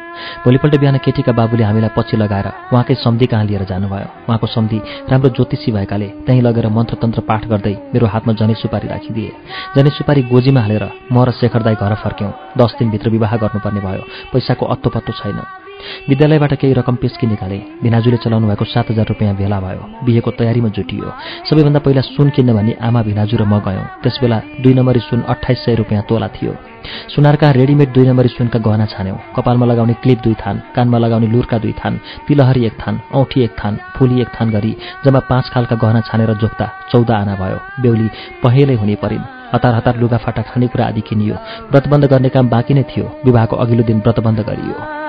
[0.44, 4.08] भोलिपल्ट बिहान केटीका बाबुले हामीलाई पछि लगाएर उहाँकै सम्धि कहाँ लिएर जानुभयो?
[4.28, 9.32] उहाँको सम्धि राम्रो ज्योतिषी भएकाले त्यहीँ लगेर मन्त्रतन्त्र पाठ गर्दै मेरो हातमा जने सुपारी राखिदिए।
[9.76, 14.04] जने सुपारी गोजीमा हालेर म र शेखर दाई घर फर्क्यौँ। दस दिनभित्र विवाह गर्नुपर्ने भयो।
[14.36, 15.63] पैसाको अत्तो पत्तो छैन।
[16.10, 20.70] विद्यालयबाट केही रकम पेस्की निकाले। भिनाजुले चलाउनु भएको सात हजार रुपियाँ भेला भयो। बिहेको तयारीमा
[20.70, 21.08] जुटियो।
[21.50, 25.60] सबैभन्दा पहिला सुन किन्न भनी आमा भिनाजु र म गयौँ। त्यसबेला दुई नम्बरी सुन अठाइस
[25.66, 26.54] सय रुपियाँ तोला थियो।
[27.16, 31.58] सुनारका रेडिमेड दुई नम्बरी सुनका गहना छान्यौँ। कपालमा लगाउने क्लिप दुई थान कानमा लगाउने लुर्का
[31.58, 35.76] दुई थान तिलहरी एक थान औँठी एक थान फुली एक थान गरी जम्मा पाँच खालका
[35.76, 38.08] गहना छानेर जोख्दा चौध आना भयो। बेहुली
[38.44, 41.36] पहेलै हुने परिन्। हतार हतार लुगाफाटा खानेकुरा आदि किनियो।
[41.72, 45.03] व्रतबन्ध गर्ने काम बाँकी नै थियो। विवाहको अघिल्लो दिन व्रतबन्ध गरियो।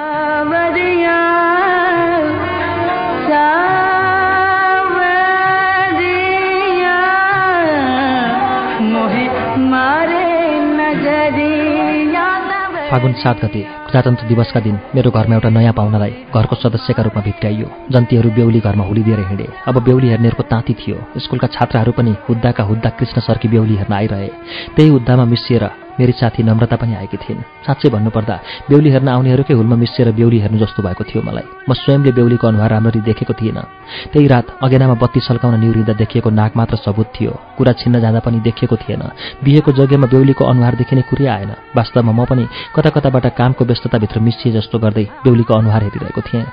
[12.91, 13.63] फागुन सात गते
[13.95, 18.85] प्रजातन्त्र दिवसका दिन मेरो घरमा एउटा नयाँ पाहुनालाई घरको सदस्यका रूपमा भित्राइयो जन्तीहरू बेहुली घरमा
[18.91, 23.75] हुलिदिएर हिँडे। अब बेहुली हेर्नेहरूको ताँती थियो। स्कुलका छात्राहरू पनि हुद्दाका हुद्दा कृष्ण सरकी बेहुली
[23.79, 24.29] हेर्न आइरहे।
[24.75, 28.37] त्यही हुद्दामा मिसिएर मेरी साथी नम्रता पनि आएकी थिइन्। साँच्चै भन्नुपर्दा
[28.69, 32.71] बेहुली हेर्न आउनेहरूकै हुलमा मिसिएर बेहुली हेर्नु जस्तो भएको थियो मलाई। म स्वयंले बेहुलीको अनुहार
[32.75, 33.63] राम्ररी देखेको थिइनँ।
[34.11, 38.43] त्यही रात अगेनामा बत्ती सल्काउन निहुरिँदा देखिएको नाक मात्र सबुत थियो। कुरा छिन्न जाँदा पनि
[38.43, 39.03] देखिएको थिएन।
[39.45, 44.53] बिहेको जग्गामा बेहुलीको अनुहार देखिने कुरै आएन। वास्तवमा म पनि कता कताबाट कामको व्यस्तताभित्र मिसिए
[44.53, 46.45] जस्तो गर्दै बेहुलीको अनुहार हेरिरहेको थिएँ।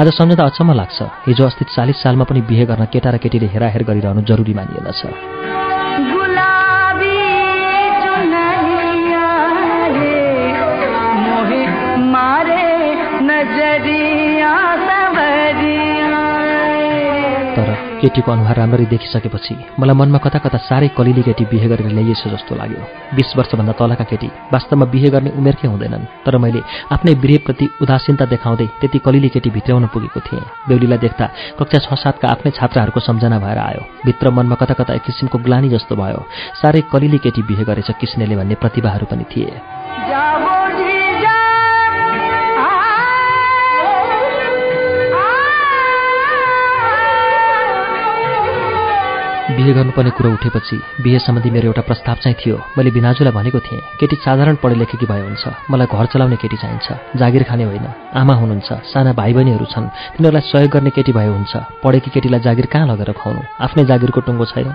[0.00, 3.82] आज सम्झँदा अचम्म लाग्छ। हिजो अस्ति चालिस सालमा पनि बिहे गर्न केटा र केटीले हेराहेर
[3.86, 4.90] गरिरहनु जरुरी मानिएन
[18.00, 22.54] केटीको अनुहार राम्ररी देखिसकेपछि मलाई मनमा कता कता साह्रै कलिली केटी बिहे गरेर ल्याइएछ जस्तो
[22.56, 22.80] लाग्यो।
[23.12, 26.60] बिस वर्षभन्दा तलका केटी वास्तवमा बिहे गर्ने उमेरकै हुँदैनन् तर मैले
[26.92, 31.26] आफ्नै बिहेप्रति उदासीनता देखाउँदै त्यति कलिली केटी भित्राउन पुगेको थिएँ। बेहुलीलाई देख्दा
[31.60, 35.68] कक्षा छ सातका आफ्नै छात्राहरूको सम्झना भएर आयो। भित्र मनमा कता कता एक किसिमको ग्लानी
[35.68, 36.20] जस्तो भयो।
[36.60, 40.39] साह्रै कलिली केटी बिहे गरेछ किस्नेले भन्ने प्रतिभाहरू पनि थिए।
[49.60, 53.80] बिहे गर्नुपर्ने कुरो उठेपछि बिहे सम्बन्धी मेरो एउटा प्रस्ताव चाहिँ थियो। मैले बिनाजुलाई भनेको थिएँ
[54.00, 58.34] केटी साधारण पढे लेखेकी भए हुन्छ। मलाई घर चलाउने केटी चाहिन्छ। जागिर खाने होइन। आमा
[58.34, 61.52] हुनुहुन्छ। साना भाइ बहिनीहरू छन्। तिनीहरूलाई सहयोग गर्ने केटी भए हुन्छ।
[61.84, 63.40] पढेकी केटीलाई जागिर कहाँ लगेर खुवाउनु?
[63.60, 64.72] आफ्नै जागिरको टुङ्गो छैन।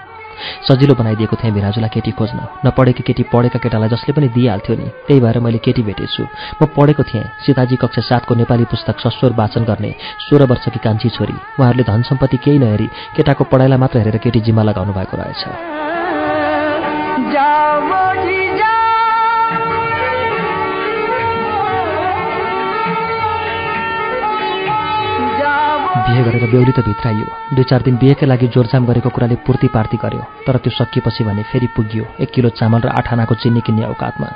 [0.68, 5.20] सजिलो बनाइदिएको थिएँ भिराजुलाई केटी खोज्न। नपढेकी केटी पढेका केटालाई जसले पनि दिइहाल्थ्यो नि। त्यही
[5.20, 6.24] भएर मैले केटी भेटेछु।
[6.64, 11.34] म पढेको थिएँ। सीताजी कक्षा सातको नेपाली पुस्तक सस्वर वाचन गर्ने सोह्र वर्षकी कान्छी छोरी।
[11.34, 16.05] उहाँहरूले धन सम्पत्ति केही नहेरी केटाको पढाइलाई मात्र हेरेर केटी जिम्मा लगाउनु भएको रहेछ।
[26.06, 29.98] बिहे गरेर बेहुली त भित्राइयो दुई चार दिन बिहेकै लागि जोरजाम गरेको कुराले पूर्ति पार्ती
[29.98, 33.86] गर्यो तर त्यो सकिएपछि भने फेरि पुग्यो। एक किलो चामल र आठ आनाको चिनी किन्ने
[33.90, 34.30] औकातमा।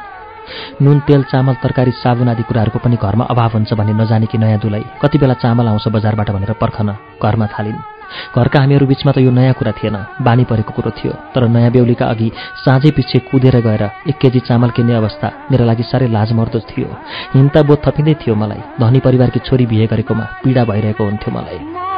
[0.82, 4.84] नुन तेल चामल तरकारी साबुन आदि कुराहरूको पनि घरमा अभाव हुन्छ भन्ने नजानेकी नयाँ दुलाई
[4.97, 6.89] कति बेला चामल आउँछ बजारबाट भनेर पर्खन
[7.21, 7.98] घरमा थालिन्।
[8.35, 12.05] घरका हामीहरू बिचमा त यो नयाँ कुरा थिएन। बानी परेको कुरो थियो। तर नयाँ बेहुलीका
[12.05, 12.31] अघि
[12.63, 16.89] साँझै पछि कुदेर गएर एक केजी चामल किन्ने अवस्था मेरा लागि साह्रै लाजमर्दो थियो।
[17.35, 21.88] हिंता बोध थपिँदै थियो मलाई। धनी परिवारकी छोरी बिहे गरेकोमा पीडा भइरहेको हुन्थ्यो मलाई।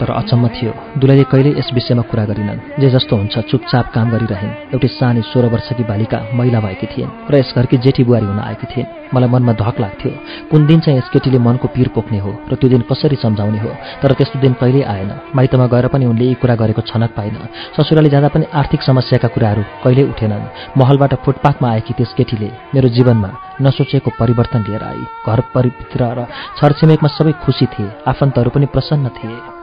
[0.00, 4.72] तर अचम्म थियो। दुलैले कहिल्यै यस विषयमा कुरा गरिनन्। जे जस्तो हुन्छ चुपचाप काम गरिरहन्।
[4.72, 8.66] एउटी सानी सोह्र वर्षकी बालिका महिला भएकी थिइन् र यस घरकी जेठी बुहारी हुन आएकी
[8.72, 10.10] थिइन्। मलाई मनमा धक लाग्थ्यो।
[10.50, 13.70] कुन दिन चाहिँ यस केटीले मनको पिर पोख्ने हो र त्यो दिन कसरी सम्झाउने हो?
[14.02, 17.36] तर त्यस्तो दिन कहिल्यै आएन। माइतमा गएर पनि उनले यी कुरा गरेको छनक पाइन
[17.76, 20.48] ससुराली जाँदा पनि आर्थिक समस्याका कुराहरू कहिल्यै उठेनन्।
[20.80, 26.26] महलबाट फुटपाथमा आएकी त्यस केटीले मेरो जीवनमा नसोचेको परिवर्तन लिएर आई। घर परिभित्र र
[26.58, 29.59] छरछिमेकमा सबै खुसी थिए। आफन्तहरू पनि प्रसन्न थिए।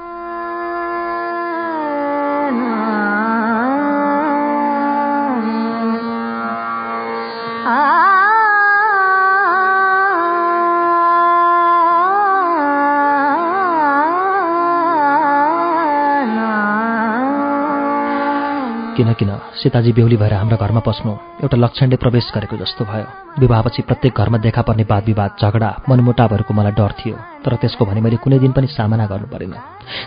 [18.97, 19.31] किन किन
[19.61, 21.11] सीताजी बेहुली भएर हाम्रो घरमा पस्नु
[21.45, 23.05] एउटा लक्षणले प्रवेश गरेको जस्तो भयो।
[23.37, 28.01] विवाहपछि प्रत्येक घरमा देखा पर्ने वाद विवाद झगडा मनमुटावहरूको मलाई डर थियो तर त्यसको भने
[28.01, 29.53] मैले कुनै दिन पनि सामना गर्नु परेन।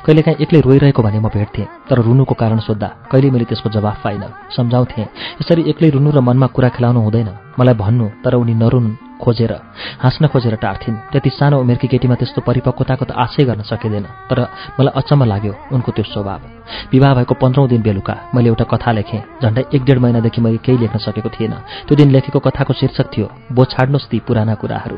[0.06, 4.30] कहिलेकाहीँ एक्लै रोइरहेको भने म भेट्थेँ तर रुनुको कारण सोद्धा कहिले मैले त्यसको जवाफ पाइनँ।
[4.58, 5.06] सम्झाउँथेँ
[5.38, 8.90] यसरी एक्लै रुनु र मनमा कुरा खेलाउनु हुँदैन। मलाई भन्नु तर उनी नरुनु
[9.22, 9.52] खोजेर
[10.00, 14.40] हाँस्न खोजेर टार्थिन् त्यति सानो उमेरकी केटीमा त्यस्तो परिपक्वताको त आशै गर्न सकिँदैन तर
[14.74, 16.40] मलाई अचम्म लाग्यो उनको त्यो स्वभाव
[16.88, 20.78] विवाह भएको पन्ध्रौँ दिन बेलुका मैले एउटा कथा लेखेँ झन्डै एक डेढ महिनादेखि मैले केही
[20.80, 21.52] लेख्न सकेको थिएन
[21.84, 24.96] त्यो दिन लेखेको कथाको शीर्षक थियो बो छाड्नुहोस् ती पुराना कुराहरू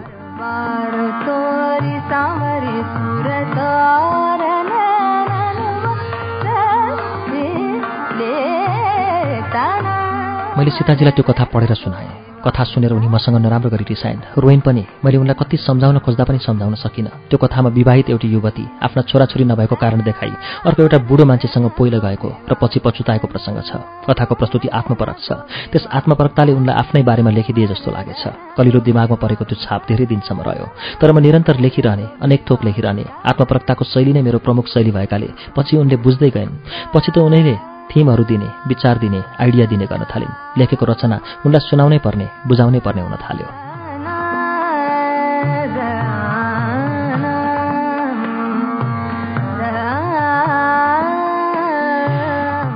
[10.54, 14.82] मैले सीताजीलाई त्यो कथा पढेर सुनाएँ कथा सुनेर उनी मसँग नराम्रो गरी रिसाइन् रोइन् पनि
[15.04, 19.44] मैले उनलाई कति सम्झाउन खोज्दा पनि सम्झाउन सकिनँ। त्यो कथामा विवाहित एउटी युवती आफ्ना छोराछोरी
[19.44, 20.32] नभएको कारण देखाई।
[20.66, 23.70] अर्को एउटा बुढो मान्छेसँग पहिलो गएको र पछि पछुताएको प्रसङ्ग छ।
[24.08, 25.28] कथाको प्रस्तुति आत्मपरक छ।
[25.72, 28.22] त्यस आत्मपरकताले उनलाई आफ्नै बारेमा लेखिदिए जस्तो लागेछ।
[28.58, 30.66] कलिलो दिमागमा परेको त्यो छाप धेरै दिनसम्म रह्यो।
[31.00, 35.76] तर म निरन्तर लेखिरहने अनेक थोक लेखिरहने आत्मपरकताको शैली नै मेरो प्रमुख शैली भएकाले पछि
[35.76, 36.50] उनले बुझ्दै गइन्।
[36.94, 41.16] पछि त उनीले थिमहरू दिने विचार दिने आइडिया दिने गर्न थालिन्। लेखेको रचना
[41.46, 43.71] उनलाई सुनाउनै पर्ने बुझाउनै पर्ने हुन थाल्यो।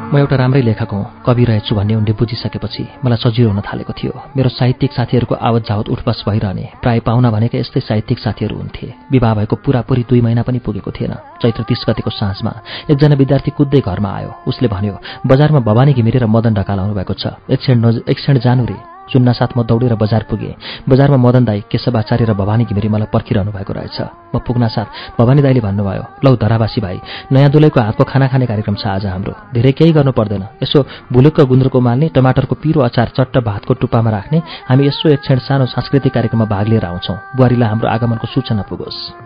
[0.06, 4.12] म एउटा राम्रै लेखक हुँ। कवि रहेछु भन्ने उनले बुझिसकेपछि मलाई सजिलो हुन थालेको थियो।
[4.36, 9.34] मेरो साहित्यिक साथीहरूको आवत जावत उठबस भइरहने प्राय पाहुना भनेका यस्तै साहित्यिक साथीहरू हुन्थे। विवाह
[9.34, 12.52] भएको पुरापुरी दुई महिना पनि पुगेको थिएन। चैत्र तिस गतिको साँझमा
[12.90, 14.94] एकजना विद्यार्थी कुद्दै घरमा आयो। उसले भन्यो
[15.26, 19.56] बजारमा भवानी घिमिरेर मदन ढकाल आउनुभएको भएको छ। एक क्षण एक क्षण जानु रे। साथ
[19.56, 20.54] म दौडेर बजार पुगेँ।
[20.88, 23.98] बजारमा मदन दाई केशवाचार्य र भवानी घिमिरी मलाई पर्खिरहनु भएको रहेछ।
[24.34, 26.96] म पुग्नासाथ भवानी दाईले भन्नुभयो लौ धरावासी भाइ
[27.32, 30.78] नयाँ दुलैको हातको खाना खाने कार्यक्रम छ आज हाम्रो। धेरै केही गर्नु पर्दैन। यसो
[31.12, 34.38] भुलुक्क गुन्द्रुको माल्ने टमाटरको पिरो अचार चट्ट भातको टुप्पामा राख्ने
[34.68, 39.25] हामी यसो एक क्षण सानो सांस्कृतिक कार्यक्रममा भाग लिएर आउँछौँ। बुहारीलाई हाम्रो आगमनको सूचना पुगोस्।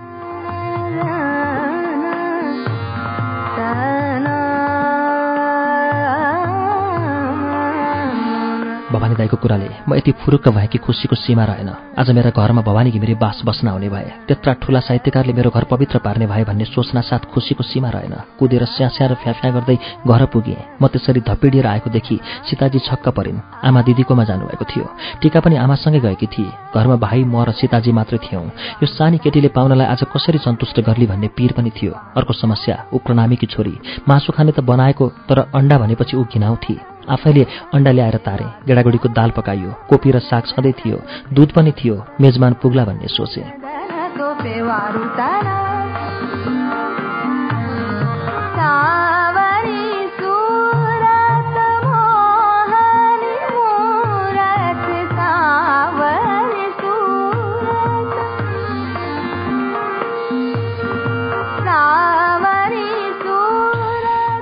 [9.01, 12.91] भवानी दाईको कुराले म यति फुरुक्क भएँ कि खुसीको सीमा रहेन। आज मेरा घरमा भवानी
[12.93, 17.01] घिमिरे बास बस्न आउने भए त्यत्रा ठुला साहित्यकारले मेरो घर पवित्र पार्ने भए भन्ने सोच्न
[17.01, 22.17] साथ खुसीको सीमा रहेन। कुदेर स्यास्या र फ्याफ्या गर्दै घर पुगेँ। म त्यसरी धपिडिएर आएकोदेखि
[22.45, 24.85] सीताजी छक्क परिन्। आमा दिदीकोमा जानुभएको थियो।
[25.23, 28.45] टिका पनि आमासँगै गएकी थिए। घरमा भाइ म र सीताजी मात्रै थियौँ।
[28.85, 32.99] यो सानी केटीले पाउनलाई आज कसरी सन्तुष्ट गर्ली भन्ने पीर पनि थियो। अर्को समस्या ऊ
[33.01, 38.47] प्रणामीकी छोरी। मासु खाने त बनाएको तर अन्डा भनेपछि ऊ घिनाउँथे आफैले अन्डा ल्याएर तारे।
[38.67, 40.99] गेडागुडीको दाल पकाइयो कोपी र साग छँदै थियो
[41.33, 43.43] दुध पनि थियो मेजमान पुग्ला भन्ने सोचे।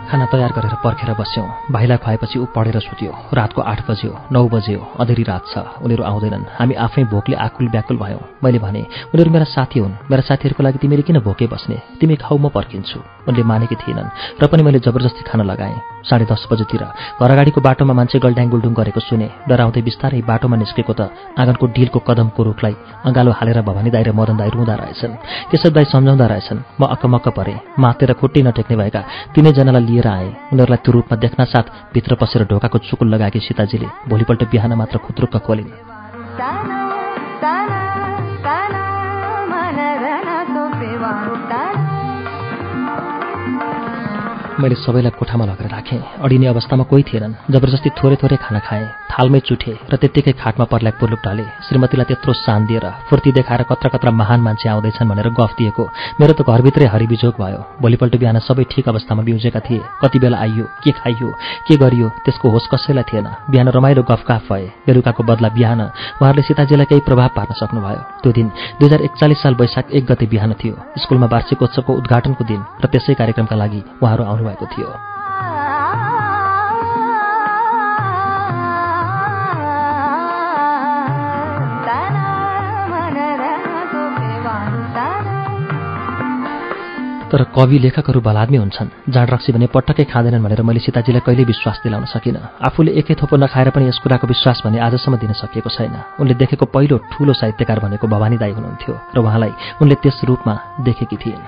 [0.09, 5.23] तयार गरेर पर्खेर बस्यौँ। भाइलाई खुवाएपछि ऊ पढेर सुत्यो। रातको आठ बज्यो नौ बज्यो अधेरी
[5.23, 9.79] रात छ। उनीहरू आउँदैनन्। हामी आफै भोकले आकुल व्याकुल भयौँ। मैले भने उनीहरू मेरा साथी
[9.81, 11.77] हुन्। मेरा साथीहरूको लागि तिमीले किन भोके बस्ने?
[12.01, 15.77] तिमी खाउ म पर्खिन्छु। उनले मानेकी थिएनन् र पनि मैले जबरजस्ती खान लगाएँ।
[16.09, 16.83] साढे दस बजेतिर
[17.21, 21.99] घर अगाडिको बाटोमा मान्छे गल्ड्याङ गुल्डुङ गरेको सुने। डराउँदै बिस्तारै बाटोमा निस्केको त आँगनको डिलको
[22.01, 25.13] कदमको रुखलाई अँगालो हालेर भवानी दाई र मदन दाई रुँदा रहेछन्।
[25.53, 29.01] केशव दाई सम्झाउँदा रहेछन् म अक्कमक्क परेँ। मातेर खुट्टी नटेक्ने भएका
[29.37, 34.51] तिनैजनालाई लिएर आए उनीहरूलाई त्यो रूपमा देख्न साथ भित्र पसेर ढोकाको चुकुल लगाएकी सीताजीले भोलिपल्ट
[34.51, 36.78] बिहान मात्र खुत्रुक्क खोलिन्
[44.59, 49.41] मैले सबैलाई कोठामा लगेर राखेँ। अडिने अवस्थामा कोही थिएनन्। जबरजस्ती थोरै थोरै खाना खाएँ। थालमै
[49.41, 54.11] चुठे र त्यत्तिकै खाटमा पर्ल्याक पुर्लुक ढाले। श्रीमतीलाई त्यत्रो सान दिएर फुर्ती देखाएर कत्र कत्र
[54.11, 55.85] महान मान्छे आउँदैछन् भनेर गफ दिएको।
[56.19, 60.65] मेरो त घरभित्रै हरिबिजोग भयो। भोलिपल्ट बिहान सबै ठिक अवस्थामा बिउजेका थिए। कति बेला आइयो
[60.83, 61.29] के खाइयो
[61.67, 65.81] के गरियो त्यसको होस कसैलाई थिएन। बिहान रमाइलो गफकाफ भए। बेलुकाको बदला बिहान।
[66.19, 70.27] उहाँहरूले सीताजीलाई केही प्रभाव पार्न सक्नुभयो। त्यो दिन दुई हजार एकचालिस साल वैशाख एक गते
[70.27, 74.91] बिहान थियो। स्कुलमा वार्षिकोत्सवको उद्घाटनको दिन र त्यसै कार्यक्रमका लागि उहाँहरू आउनुभएको थियो
[87.29, 91.85] तर कवि लेखकहरू भलाद्मी हुन्छन्। जाँड रक्सी भने पटक्कै खाँदैनन् भनेर मैले सीताजीलाई कहिल्यै विश्वास
[91.85, 96.25] दिलाउन सकिनँ। आफूले एकै थोपो नखाएर पनि यस कुराको विश्वास भने आजसम्म दिन सकिएको छैन।
[96.25, 101.17] उनले देखेको पहिलो ठूलो साहित्यकार भनेको भवानी दाई हुनुहुन्थ्यो र उहाँलाई उनले त्यस रूपमा देखेकी
[101.21, 101.45] थिइन्।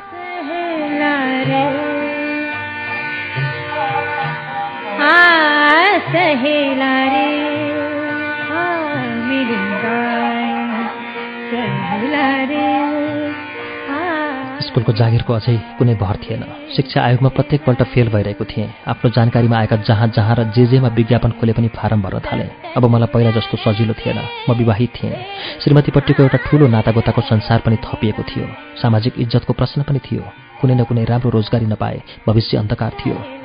[14.90, 16.42] आमाको जागिरको अझै कुनै भर थिएन।
[16.76, 21.30] शिक्षा आयोगमा प्रत्येकपल्ट फेल भइरहेको थिएँ। आफ्नो जानकारीमा आएका जहाँ जहाँ र जे जेमा विज्ञापन
[21.30, 24.18] खोले पनि फारम भर्न थालेँ। अब मलाई पहिला जस्तो सजिलो थिएन।
[24.50, 25.14] म विवाहित थिएँ।
[25.62, 28.46] श्रीमतीपट्टिको एउटा ठूलो नातागोताको संसार पनि थपिएको थियो।
[28.82, 30.22] सामाजिक इज्जतको प्रश्न पनि थियो।
[30.60, 33.39] कुनै न कुनै राम्रो रोजगारी नपाए भविष्य अन्धकार थियो।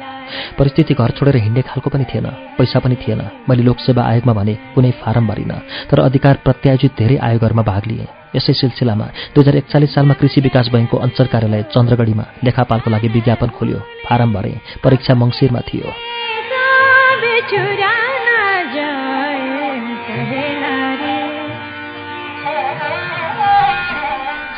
[0.60, 4.92] परिस्थिति घर छोडेर हिँड्ने खालको पनि थिएन पैसा पनि थिएन। मैले लोकसेवा आयोगमा भने कुनै
[5.02, 5.60] फारम भरिनँ
[5.90, 10.70] तर अधिकार प्रत्यायोजित धेरै आयोगहरूमा भाग लिएँ। यसै सिलसिलामा दुई हजार एकचालिस सालमा कृषि विकास
[10.74, 16.15] बैङ्कको अञ्चल कार्यालय चन्द्रगढीमा लेखापालको लागि विज्ञापन खोल्यो। फारम भरे परीक्षा मङ्सिरमा थियो।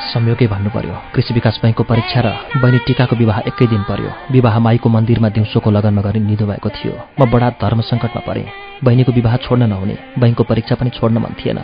[0.08, 2.28] संयोगै भन्नु पर्यो कृषि विकास बैङ्कको परीक्षा र
[2.62, 6.94] बहिनी टिकाको विवाह एकै दिन पर्यो। विवाह माईको मन्दिरमा दिउँसोको लगनमा गरी निधो भएको थियो।
[7.20, 8.46] म बडा धर्म सङ्कटमा परेँ।
[8.84, 11.60] बहिनीको विवाह छोड्न नहुने। बैङ्कको परीक्षा पनि छोड्न मन थिएन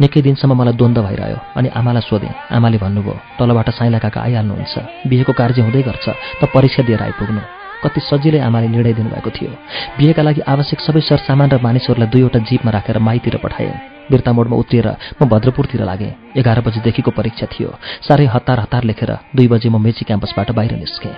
[0.00, 4.74] निकै दिनसम्म मलाई द्वन्द्व भइरह्यो अनि आमालाई सोधेँ। आमाले भन्नुभयो तलबाट साइला काका आइहाल्नुहुन्छ।
[5.10, 6.06] बिहेको कार्य हुँदै गर्छ
[6.40, 7.42] त परीक्षा दिएर आइपुग्नु।
[7.82, 9.50] कति सजिलै आमाले निर्णय दिनुभएको थियो।
[9.98, 14.88] बिहेका लागि आवश्यक सबै सरसामान र मानिसहरूलाई दुईवटा जीपमा राखेर माइतिर पठाएँ। बिर्ता मोडमा उत्रिएर
[15.22, 17.70] म भद्रपुरतिर लागेँ। एघार बजीदेखिको परीक्षा थियो।
[18.08, 21.14] साह्रै हतार हतार लेखेर दुई बजे म मेची क्याम्पसबाट बाहिर निस्केँ।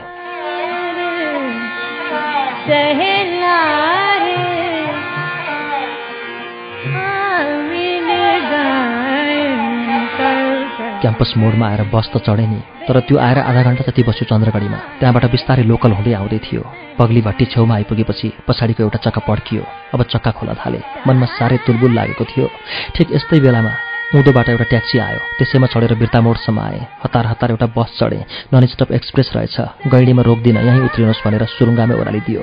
[11.06, 14.78] क्याम्पस मोडमा आएर बस त चढेँ नि तर त्यो आएर आधा घन्टा जति बस्यो चन्द्रगढीमा
[14.98, 16.62] त्यहाँबाट बिस्तारै लोकल हुँदै आउँदै थियो।
[16.98, 19.62] पग्ली भट्टी छेउमा आइपुगेपछि पछाडिको एउटा चक्का पड्कियो।
[19.94, 22.46] अब चक्का खोला थाले। मनमा साह्रै तुलबुल लागेको थियो।
[22.94, 23.72] ठिक यस्तै बेलामा
[24.18, 28.66] उँधोबाट एउटा ट्याक्सी आयो। त्यसैमा चढेर बिर्ता मोडसम्म आएँ। हतार हतार एउटा बस चढेँ। नन
[28.66, 32.42] स्टप एक्सप्रेस रहेछ। गैडीमा रोक्दिनँ यहीँ उत्रिनुहोस् भनेर सुरुङ्गामै ओह्रालिदियो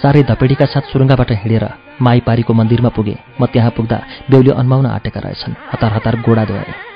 [0.00, 1.64] साह्रै धपेडीका साथ सुरुङ्गाबाट हिँडेर
[2.04, 6.93] माईपारीको मन्दिरमा पुगेँ। म त्यहाँ पुग्दा बेहुली अन्माउन आँटेका रहेछन्। हतार हतार गोडा धोएँ।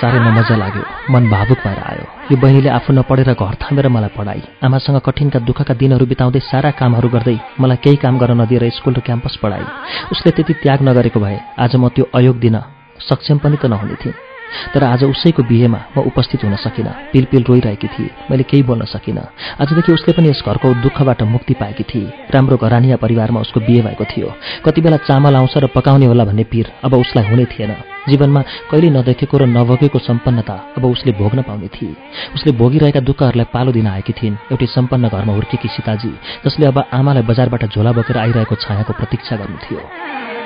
[0.00, 4.40] साह्रै नमजा लाग्यो। मन भावुक भएर आयो यो बहिनीले आफू नपढेर घर थामेर मलाई पढाई।
[4.64, 9.00] आमासँग कठिनका दुःखका दिनहरू बिताउँदै सारा कामहरू गर्दै मलाई केही काम गर्न नदिएर स्कुल र
[9.06, 9.66] क्याम्पस पढाई।
[10.12, 12.56] उसले त्यति त्याग नगरेको भए आज म त्यो अयोग दिन
[13.00, 14.29] सक्षम पनि त नहुने थिएँ
[14.74, 19.24] तर आज उसैको बिहेमा म उपस्थित हुन सकिनँ पिलपिल रोइरहेकी थिएँ मैले केही बोल्न सकिनँ।
[19.60, 24.04] आजदेखि उसले पनि यस घरको दुःखबाट मुक्ति पाएकी थिए। राम्रो घरानिया परिवारमा उसको बिहे भएको
[24.04, 24.32] थियो।
[24.64, 27.74] कति बेला चामल आउँछ र पकाउने होला भन्ने पिर अब उसलाई हुने थिएन।
[28.08, 31.94] जीवनमा कहिले नदेखेको र नभोगेको सम्पन्नता अब उसले भोग्न पाउने थिए।
[32.34, 36.12] उसले भोगिरहेका दुःखहरूलाई पालो दिन आएकी थिइन्। एउटै सम्पन्न घरमा हुर्केकी सीताजी
[36.44, 40.39] जसले अब आमालाई बजारबाट झोला बोकेर आइरहेको छायाको प्रतीक्षा गर्नु थियो।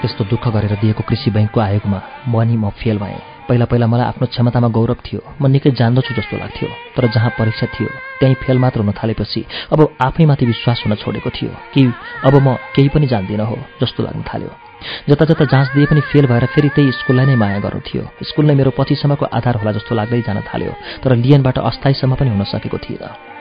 [0.00, 4.06] त्यस्तो दुःख गरेर दिएको कृषि बैङ्कको आयोगमा म अनि म फेल भएँ। पहिला पहिला मलाई
[4.06, 7.88] आफ्नो क्षमतामा गौरव थियो। म निकै जान्दछु जस्तो लाग्थ्यो। तर जहाँ परीक्षा थियो
[8.20, 9.40] त्यहीँ फेल मात्र हुन थालेपछि
[9.72, 11.82] अब आफैमाथि विश्वास हुन छोडेको थियो कि
[12.28, 14.50] अब म केही पनि जान्दिनँ हो जस्तो लाग्न थाल्यो।
[15.08, 18.46] जता जता जाँच दिए पनि फेल भएर फेरि त्यही स्कुललाई नै माया गर्नु थियो। स्कुल
[18.46, 22.78] नै मेरो पछिसम्मको आधार होला जस्तो लाग्दै जान थाल्यो तर लियनबाट अस्थायीसम्म पनि हुन सकेको
[22.78, 23.37] थिएन।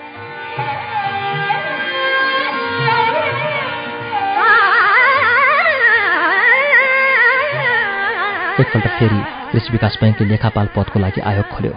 [8.60, 9.20] एकपल्ट फेरि
[9.52, 11.74] कृषि विकास ब्याङ्कले लेखापाल पदको लागि आयोग खोल्यो।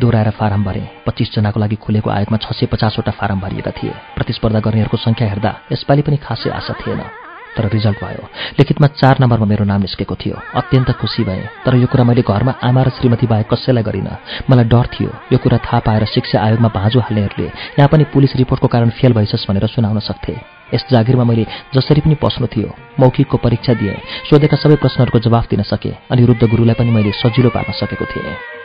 [0.00, 4.96] दोहोऱ्याएर फारम भरे पच्चिसजनाको लागि खुलेको आयोगमा छ सय पचासवटा फारम भरिएका थिए। प्रतिस्पर्धा गर्नेहरूको
[4.96, 7.21] सङ्ख्या हेर्दा यसपालि पनि खासै आशा थिएन।
[7.56, 11.86] तर रिजल्ट भयो। लिखितमा चार नम्बरमा मेरो नाम निस्केको थियो। अत्यन्त खुसी भएँ। तर यो
[11.86, 14.16] कुरा मैले घरमा आमा र श्रीमती बाहेक कसैलाई गरिनँ।
[14.50, 17.46] मलाई डर थियो। यो कुरा थाहा पाएर शिक्षा आयोगमा भाँजो हाल्नेहरूले
[17.78, 20.36] यहाँ पनि पुलिस रिपोर्टको कारण फेल भइसस् भनेर सुनाउन सक्थे।
[20.74, 25.62] यस जागिरमा मैले जसरी पनि पस्नु थियो मौखिकको परीक्षा दिएँ। सोधेका सबै प्रश्नहरूको जवाफ दिन
[25.62, 28.61] सकेँ अनि रुद्ध गुरुलाई पनि मैले सजिलो पार्न सकेको थिएँ।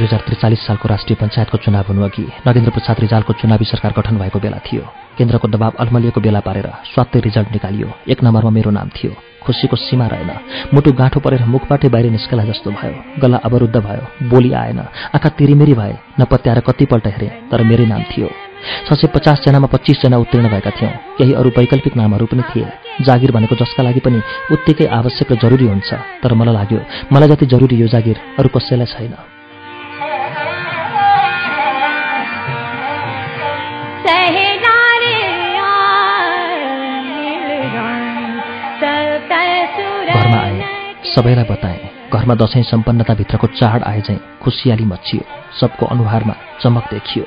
[0.00, 4.38] दुई हजार त्रिचालिस सालको राष्ट्रिय पञ्चायतको चुनाव हुनुअघि नगेन्द्र प्रसाद रिजालको चुनावी सरकार गठन भएको
[4.40, 4.84] बेला थियो।
[5.20, 9.12] केन्द्रको दबाव अल्मलिएको बेला पारेर स्वात्तै रिजल्ट निकालियो। एक नम्बरमा मेरो नाम थियो।
[9.44, 10.30] खुसीको सीमा रहेन।
[10.72, 14.80] मुटु गाँठो परेर मुखबाटै बाहिर निस्कला जस्तो भयो। गला अवरुद्ध भयो। बोली आएन।
[15.16, 18.28] आँखा तिरिमेरी भए। नपत्याएर कतिपल्ट हेरेँ तर मेरै नाम थियो।
[18.86, 23.54] छ सय पचासजनामा पच्चिसजना उत्तीर्ण भएका थियौँ। केही अरू वैकल्पिक नामहरू पनि थिए। जागिर भनेको
[23.60, 24.20] जसका लागि पनि
[24.52, 25.90] उत्तिकै आवश्यक र जरुरी हुन्छ।
[26.24, 26.80] तर मलाई लाग्यो
[27.12, 29.39] मलाई जति जरुरी यो जागिर अरू कसैलाई छैन।
[41.14, 41.78] सबैलाई बताएँ
[42.12, 45.22] घरमा दसैँ सम्पन्नताभित्रको चाड आए चाहिँ खुसियाली मचियो
[45.60, 47.24] सबको अनुहारमा चमक देखियो।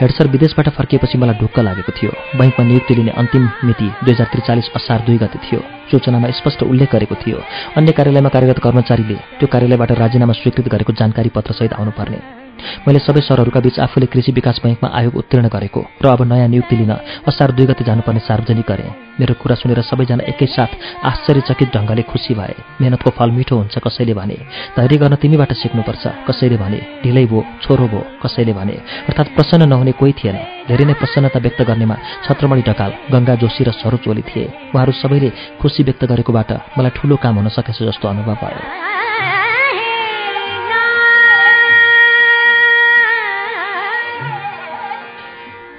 [0.00, 4.26] हेड सर विदेशबाट फर्किएपछि मलाई ढुक्क लागेको थियो। बैङ्कमा नियुक्ति लिने अन्तिम मिति दुई हजार
[4.26, 7.38] त्रिचालिस असार दुई गते थियो। सूचनामा स्पष्ट उल्लेख गरेको थियो।
[7.76, 12.37] अन्य कार्यालयमा कार्यरत कर्मचारीले त्यो कार्यालयबाट राजीनामा स्वीकृत गरेको जानकारी पत्रसहित आउनुपर्ने।
[12.86, 16.76] मैले सबै सरहरूका बीच आफूले कृषि विकास बैङ्कमा आयोग उत्तीर्ण गरेको र अब नयाँ नियुक्ति
[16.76, 16.92] लिन
[17.28, 20.70] असार दुई गते जानुपर्ने सार्वजनिक गरेँ। मेरो कुरा सुनेर सबैजना एकैसाथ
[21.10, 24.36] आश्चर्यचकित ढङ्गले खुसी भए। मेहनतको फल मिठो हुन्छ कसैले भने
[24.78, 28.74] धैर्य गर्न तिमीबाट सिक्नुपर्छ कसैले भने ढिलै भो छोरो भो कसैले भने।
[29.10, 30.38] अर्थात् प्रसन्न नहुने कोही थिएन।
[30.68, 35.30] धेरै नै प्रसन्नता व्यक्त गर्नेमा छत्रमणि ढकाल गङ्गा जोशी र सरोज ओली थिए। उहाँहरू सबैले
[35.60, 38.97] खुसी व्यक्त गरेकोबाट मलाई ठूलो काम हुन सकेछ जस्तो अनुभव भयो।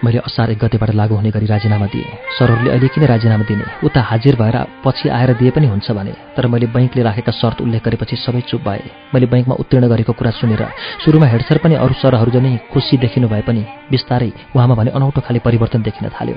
[0.04, 2.08] मैले असार एक गतेबाट लागू हुने गरी राजीनामा दिएँ।
[2.40, 3.66] सरहरूले अहिले किन राजीनामा दिने?
[3.84, 7.84] उता हाजिर भएर पछि आएर दिए पनि हुन्छ भने तर मैले बैङ्कले राखेका शर्त उल्लेख
[7.84, 10.64] गरेपछि सबै चुप भए। मैले बैङ्कमा उत्तीर्ण गरेको कुरा सुनेर
[11.04, 15.40] सुरुमा हेडसर पनि अरू सरहरू जनै खुसी देखिनु भए पनि बिस्तारै उहाँमा भने अनौठो खाले
[15.44, 16.36] परिवर्तन देखिन थाल्यो।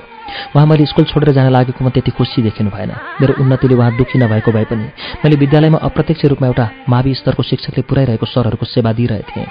[0.55, 2.91] उहाँ मैले स्कुल छोडेर जान लागेकोमा त्यति खुसी देखिनु भएन।
[3.21, 4.85] मेरो उन्नतिले उहाँ दुःखी नभएको भए पनि
[5.23, 9.47] मैले विद्यालयमा अप्रत्यक्ष रूपमा एउटा मावि स्तरको शिक्षकले पुऱ्याइरहेको सरहरूको सेवा दिइरहेको थिएँ।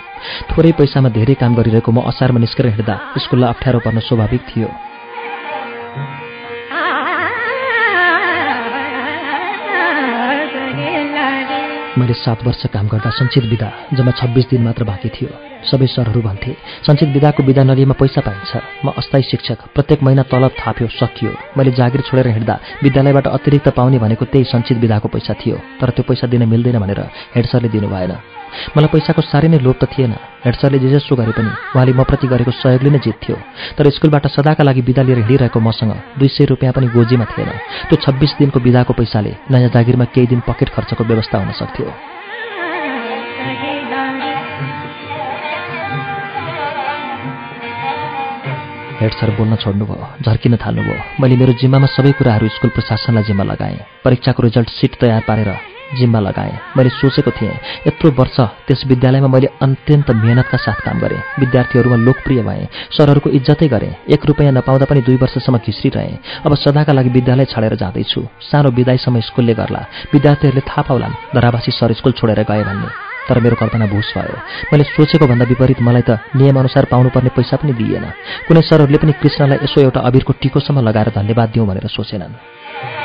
[0.52, 2.94] थोरै पैसामा धेरै काम गरिरहेको म असारमा निस्केर हिँड्दा
[3.24, 4.68] स्कुललाई अप्ठ्यारो पर्न स्वाभाविक थियो।
[11.92, 15.30] मैले सात वर्ष काम गर्दा सञ्चित विधा जम्मा छब्बिस दिन मात्र बाँकी थियो।
[15.62, 16.52] सबै सरहरू भन्थे
[16.86, 18.52] सञ्चित विधाको विधा नलिएमा पैसा पाइन्छ।
[18.84, 23.98] म अस्थायी शिक्षक प्रत्येक महिना तलब थाप्यो सकियो। मैले जागिर छोडेर हिँड्दा विद्यालयबाट अतिरिक्त पाउने
[23.98, 27.00] भनेको त्यही सञ्चित विधाको पैसा थियो। तर त्यो पैसा दिन मिल्दैन भनेर
[27.36, 28.12] हेड सरले दिनु भएन
[28.76, 30.12] मलाई पैसाको साह्रै नै लोभ त थिएन।
[30.44, 33.36] हेड सरले जे जसो गरे पनि। उहाँले म प्रति गरेको सहयोगले नै जित्थ्यो
[33.78, 37.50] तर स्कुलबाट सदाका लागि विदा लिएर हिँडिरहेको मसँग दुई सय रुपियाँ पनि गोजीमा थिएन।
[37.88, 41.90] त्यो छब्बिस दिनको विदाको पैसाले नयाँ जागिरमा केही दिन पकेट खर्चको व्यवस्था हुन सक्थ्यो।
[49.02, 53.78] हेड सर बोल्न छोड्नुभयो झर्किन थाल्नुभयो। मैले मेरो जिम्मामा सबै कुराहरू स्कुल प्रशासनलाई जिम्मा लगाएँ।
[54.04, 55.50] परीक्षाको रिजल्ट सिट तयार पारेर
[55.98, 57.52] जिम्मा लगाएँ। मैले सोचेको थिएँ
[57.86, 58.36] यत्रो वर्ष
[58.66, 62.66] त्यस विद्यालयमा मैले अत्यन्त मेहनतका साथ काम गरेँ। विद्यार्थीहरूमा लोकप्रिय भएँ
[62.96, 67.74] सरहरूको इज्जतै गरेँ एक रुपियाँ नपाउँदा पनि दुई वर्षसम्म घिस्रिरहेँ अब सदाका लागि विद्यालय छाडेर
[67.76, 69.80] जाँदैछु। सानो विदाईसम्म स्कुलले गर्ला।
[70.14, 72.90] विद्यार्थीहरूले थाहा पाउलान् धरावासी सर स्कुल छोडेर गए भन्ने।
[73.28, 74.36] तर मेरो कल्पना भुस भयो।
[74.72, 78.06] मैले सोचेको भन्दा विपरीत मलाई त नियमअनुसार पाउनुपर्ने पैसा पनि दिइएन।
[78.48, 83.01] कुनै सरहरूले पनि कृष्णलाई यसो एउटा अबिरको टिकोसम्म लगाएर धन्यवाद दिउँ भनेर सोचेनन्।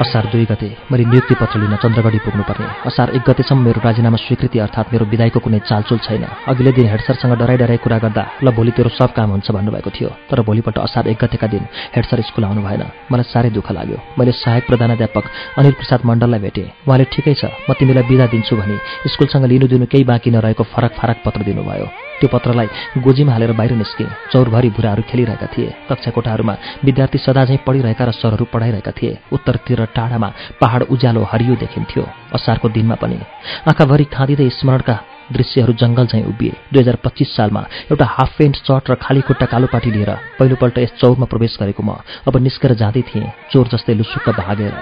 [0.00, 4.58] असार दुई गते मैले नियुक्ति पत्र लिन चन्द्रगढी पुग्नुपर्ने। असार एक गतेसम्म मेरो राजीनामा स्वीकृति
[4.58, 8.72] अर्थात् मेरो विदायको कुनै चालचुल छैन। अघिल्लो दिन हेडसरसँग डराइ डराई कुरा गर्दा ल भोलि
[8.74, 11.62] तेरो सब काम हुन्छ भन्नुभएको थियो। तर भोलिपल्ट असार एक गतेका दिन
[11.94, 12.82] हेडसर स्कुल आउनु भएन।
[13.12, 15.24] मलाई साह्रै दुःख लाग्यो। मैले सहायक प्रधानाध्यापक
[15.58, 18.76] अनिल प्रसाद मण्डललाई भेटेँ। उहाँले ठिकै छ म तिमीलाई बिदा दिन्छु भने
[19.06, 21.86] स्कुलसँग लिनु दिनु केही बाँकी नरहेको फरक फरक पत्र दिनुभयो।
[22.24, 22.68] त्यो पत्रलाई
[23.04, 28.10] गोजीमा हालेर बाहिर निस्के। चौरभरि भुराहरू खेलिरहेका थिए। कक्षा कोठाहरूमा विद्यार्थी सदा झैँ पढिरहेका र
[28.16, 32.02] सरहरू पढाइरहेका थिए। उत्तरतिर टाढामा पहाड उज्यालो हरियो देखिन्थ्यो।
[32.32, 33.20] असारको दिनमा पनि
[33.68, 34.96] आँखाभरि खाँदिँदै स्मरणका
[35.36, 37.62] दृश्यहरू जङ्गल झैँ उभिए। दुई हजार पच्चिस सालमा
[37.92, 40.10] एउटा हाफ पेन्ट सर्ट र खाली खुट्टा कालोपाटी लिएर
[40.40, 44.72] पहिलोपल्ट यस चौरमा प्रवेश गरेको म। अब निस्केर जाँदै थिएँ चोर जस्तै लुसुक्क भागेर।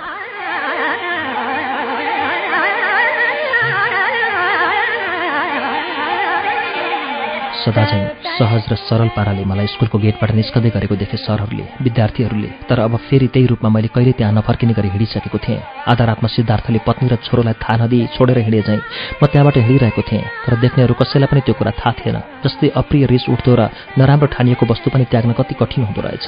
[7.62, 8.06] सदा चाहिँ
[8.38, 13.26] सहज र सरल पाराले मलाई स्कुलको गेटबाट निस्कँदै गरेको देखे सरहरूले विद्यार्थीहरूले तर अब फेरि
[13.34, 17.54] त्यही रूपमा मैले कहिले त्यहाँ नफर्किने गरी हिँडिसकेको थिएँ। आधा रातमा सिद्धार्थले पत्नी र छोरोलाई
[17.62, 18.80] थाहा नदिई छोडेर हिँडे चाहिँ
[19.22, 23.24] म त्यहाँबाट हिँडिरहेको थिएँ तर देख्नेहरू कसैलाई पनि त्यो कुरा थाहा थिएन जस्तै अप्रिय रिस
[23.30, 26.26] उठ्दो र नराम्रो ठानिएको वस्तु पनि त्याग्न कति कठिन हुँदो रहेछ।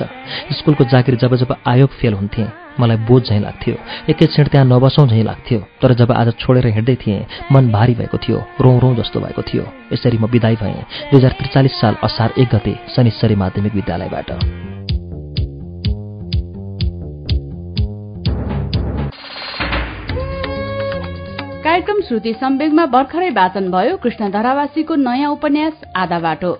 [0.58, 3.74] स्कुलको जागिर जब जब आयोग फेल हुन्थे मलाई बोझ झैँ लाग्थ्यो।
[4.10, 8.38] एकैक्षण त्यहाँ नबसौँ झैँ लाग्थ्यो। तर जब आज छोडेर हिँड्दै थिएँ मन भारी भएको थियो
[8.60, 10.74] रौँ रौँ जस्तो भएको थियो। यसरी म विदाई भएँ।
[11.10, 14.30] दुई हजार त्रिचालिस साल असार एक गते शनिश्चरी माध्यमिक विद्यालयबाट।
[21.64, 26.52] कार्यक्रम श्रुति सम्वेगमा भर्खरै वाचन भयो कृष्ण धरावासीको नयाँ उपन्यास आधा बाटो।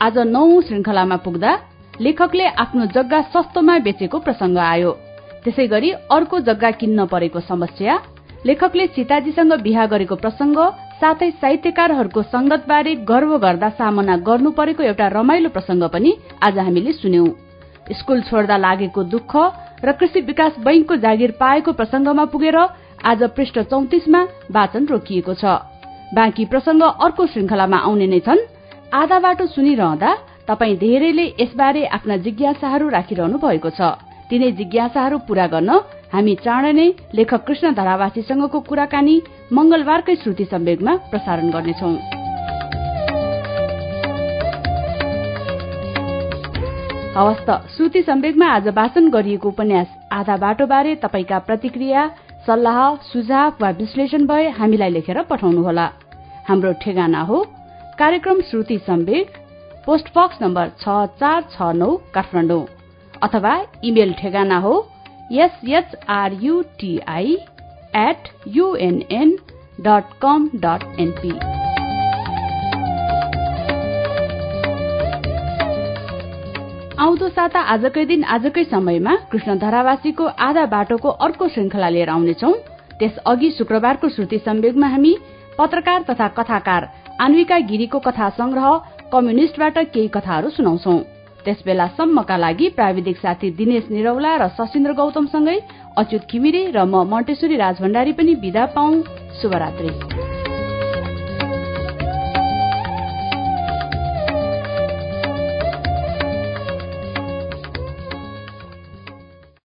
[0.00, 1.52] आज नौ श्रृंखलामा पुग्दा
[2.00, 4.92] लेखकले आफ्नो जग्गा सस्तोमा बेचेको प्रसंग आयो।
[5.44, 7.94] त्यसै गरी अर्को जग्गा किन्न परेको समस्या
[8.46, 10.58] लेखकले सीताजीसँग बिहा गरेको प्रसंग
[11.00, 16.12] साथै साहित्यकारहरूको संगतबारे गर्व गर्दा सामना गर्नु परेको एउटा रमाइलो प्रसंग पनि
[16.42, 17.26] आज हामीले सुन्यौं।
[17.98, 19.32] स्कूल छोड्दा लागेको दुःख
[19.84, 22.58] र कृषि विकास बैंकको जागिर पाएको प्रसंगमा पुगेर
[23.04, 24.20] आज पृष्ठ चौतिसमा
[24.50, 25.44] वाचन रोकिएको छ।
[26.14, 28.46] बाँकी प्रसंग अर्को श्रृंखलामा आउने नै छन्।
[28.94, 30.10] आधा बाटो सुनिरहँदा
[30.48, 33.80] तपाई धेरैले यसबारे आफ्ना जिज्ञासाहरू राखिरहनु भएको छ।
[34.32, 35.70] तिनै जिज्ञासाहरू पूरा गर्न
[36.12, 39.16] हामी चाँडै नै लेखक कृष्ण धरावासीसँगको कुराकानी
[39.52, 41.92] मंगलबारकै श्रुति सम्वेगमा प्रसारण गर्नेछौं।
[47.16, 52.08] हवस् त श्रुति सम्वेगमा आज वाचन गरिएको उपन्यास आधा बाटोबारे तपाईँका प्रतिक्रिया
[52.46, 52.80] सल्लाह
[53.12, 55.86] सुझाव वा विश्लेषण भए हामीलाई लेखेर पठाउनुहोला।
[56.48, 57.46] हाम्रो ठेगाना हो
[57.98, 59.40] कार्यक्रम Shruti Sambeg
[59.86, 62.64] post box number छ चार छ नौ काठमाडौँ।
[63.22, 63.54] अथवा
[63.84, 64.74] इमेल ठेगाना हो।
[65.32, 67.30] S H R U T I
[67.96, 69.30] at UNN
[69.80, 71.32] dot com dot NP
[77.00, 82.52] आउँदो साता आजकै दिन आजकै समयमा कृष्ण धरावासीको आधा बाटोको अर्को श्रृंखला लिएर आउनेछौ।
[82.98, 85.12] त्यस अघि शुक्रबारको श्रुति सम्वेगमा हामी
[85.58, 86.82] पत्रकार तथा कथाकार
[87.20, 88.66] आन्विका गिरीको कथा संग्रह
[89.12, 90.94] कम्युनिष्टबाट केही कथाहरू सुनाउँछौ।
[91.44, 95.58] त्यस बेलासम्मका लागि प्राविधिक साथी दिनेश निरौला र सशिन्द्र गौतमसँगै
[95.96, 99.02] अच्युत घिमिरे र म मण्टेश्वरी राजभण्डारी पनि विदा पाउ
[99.40, 100.31] शुभरात्री।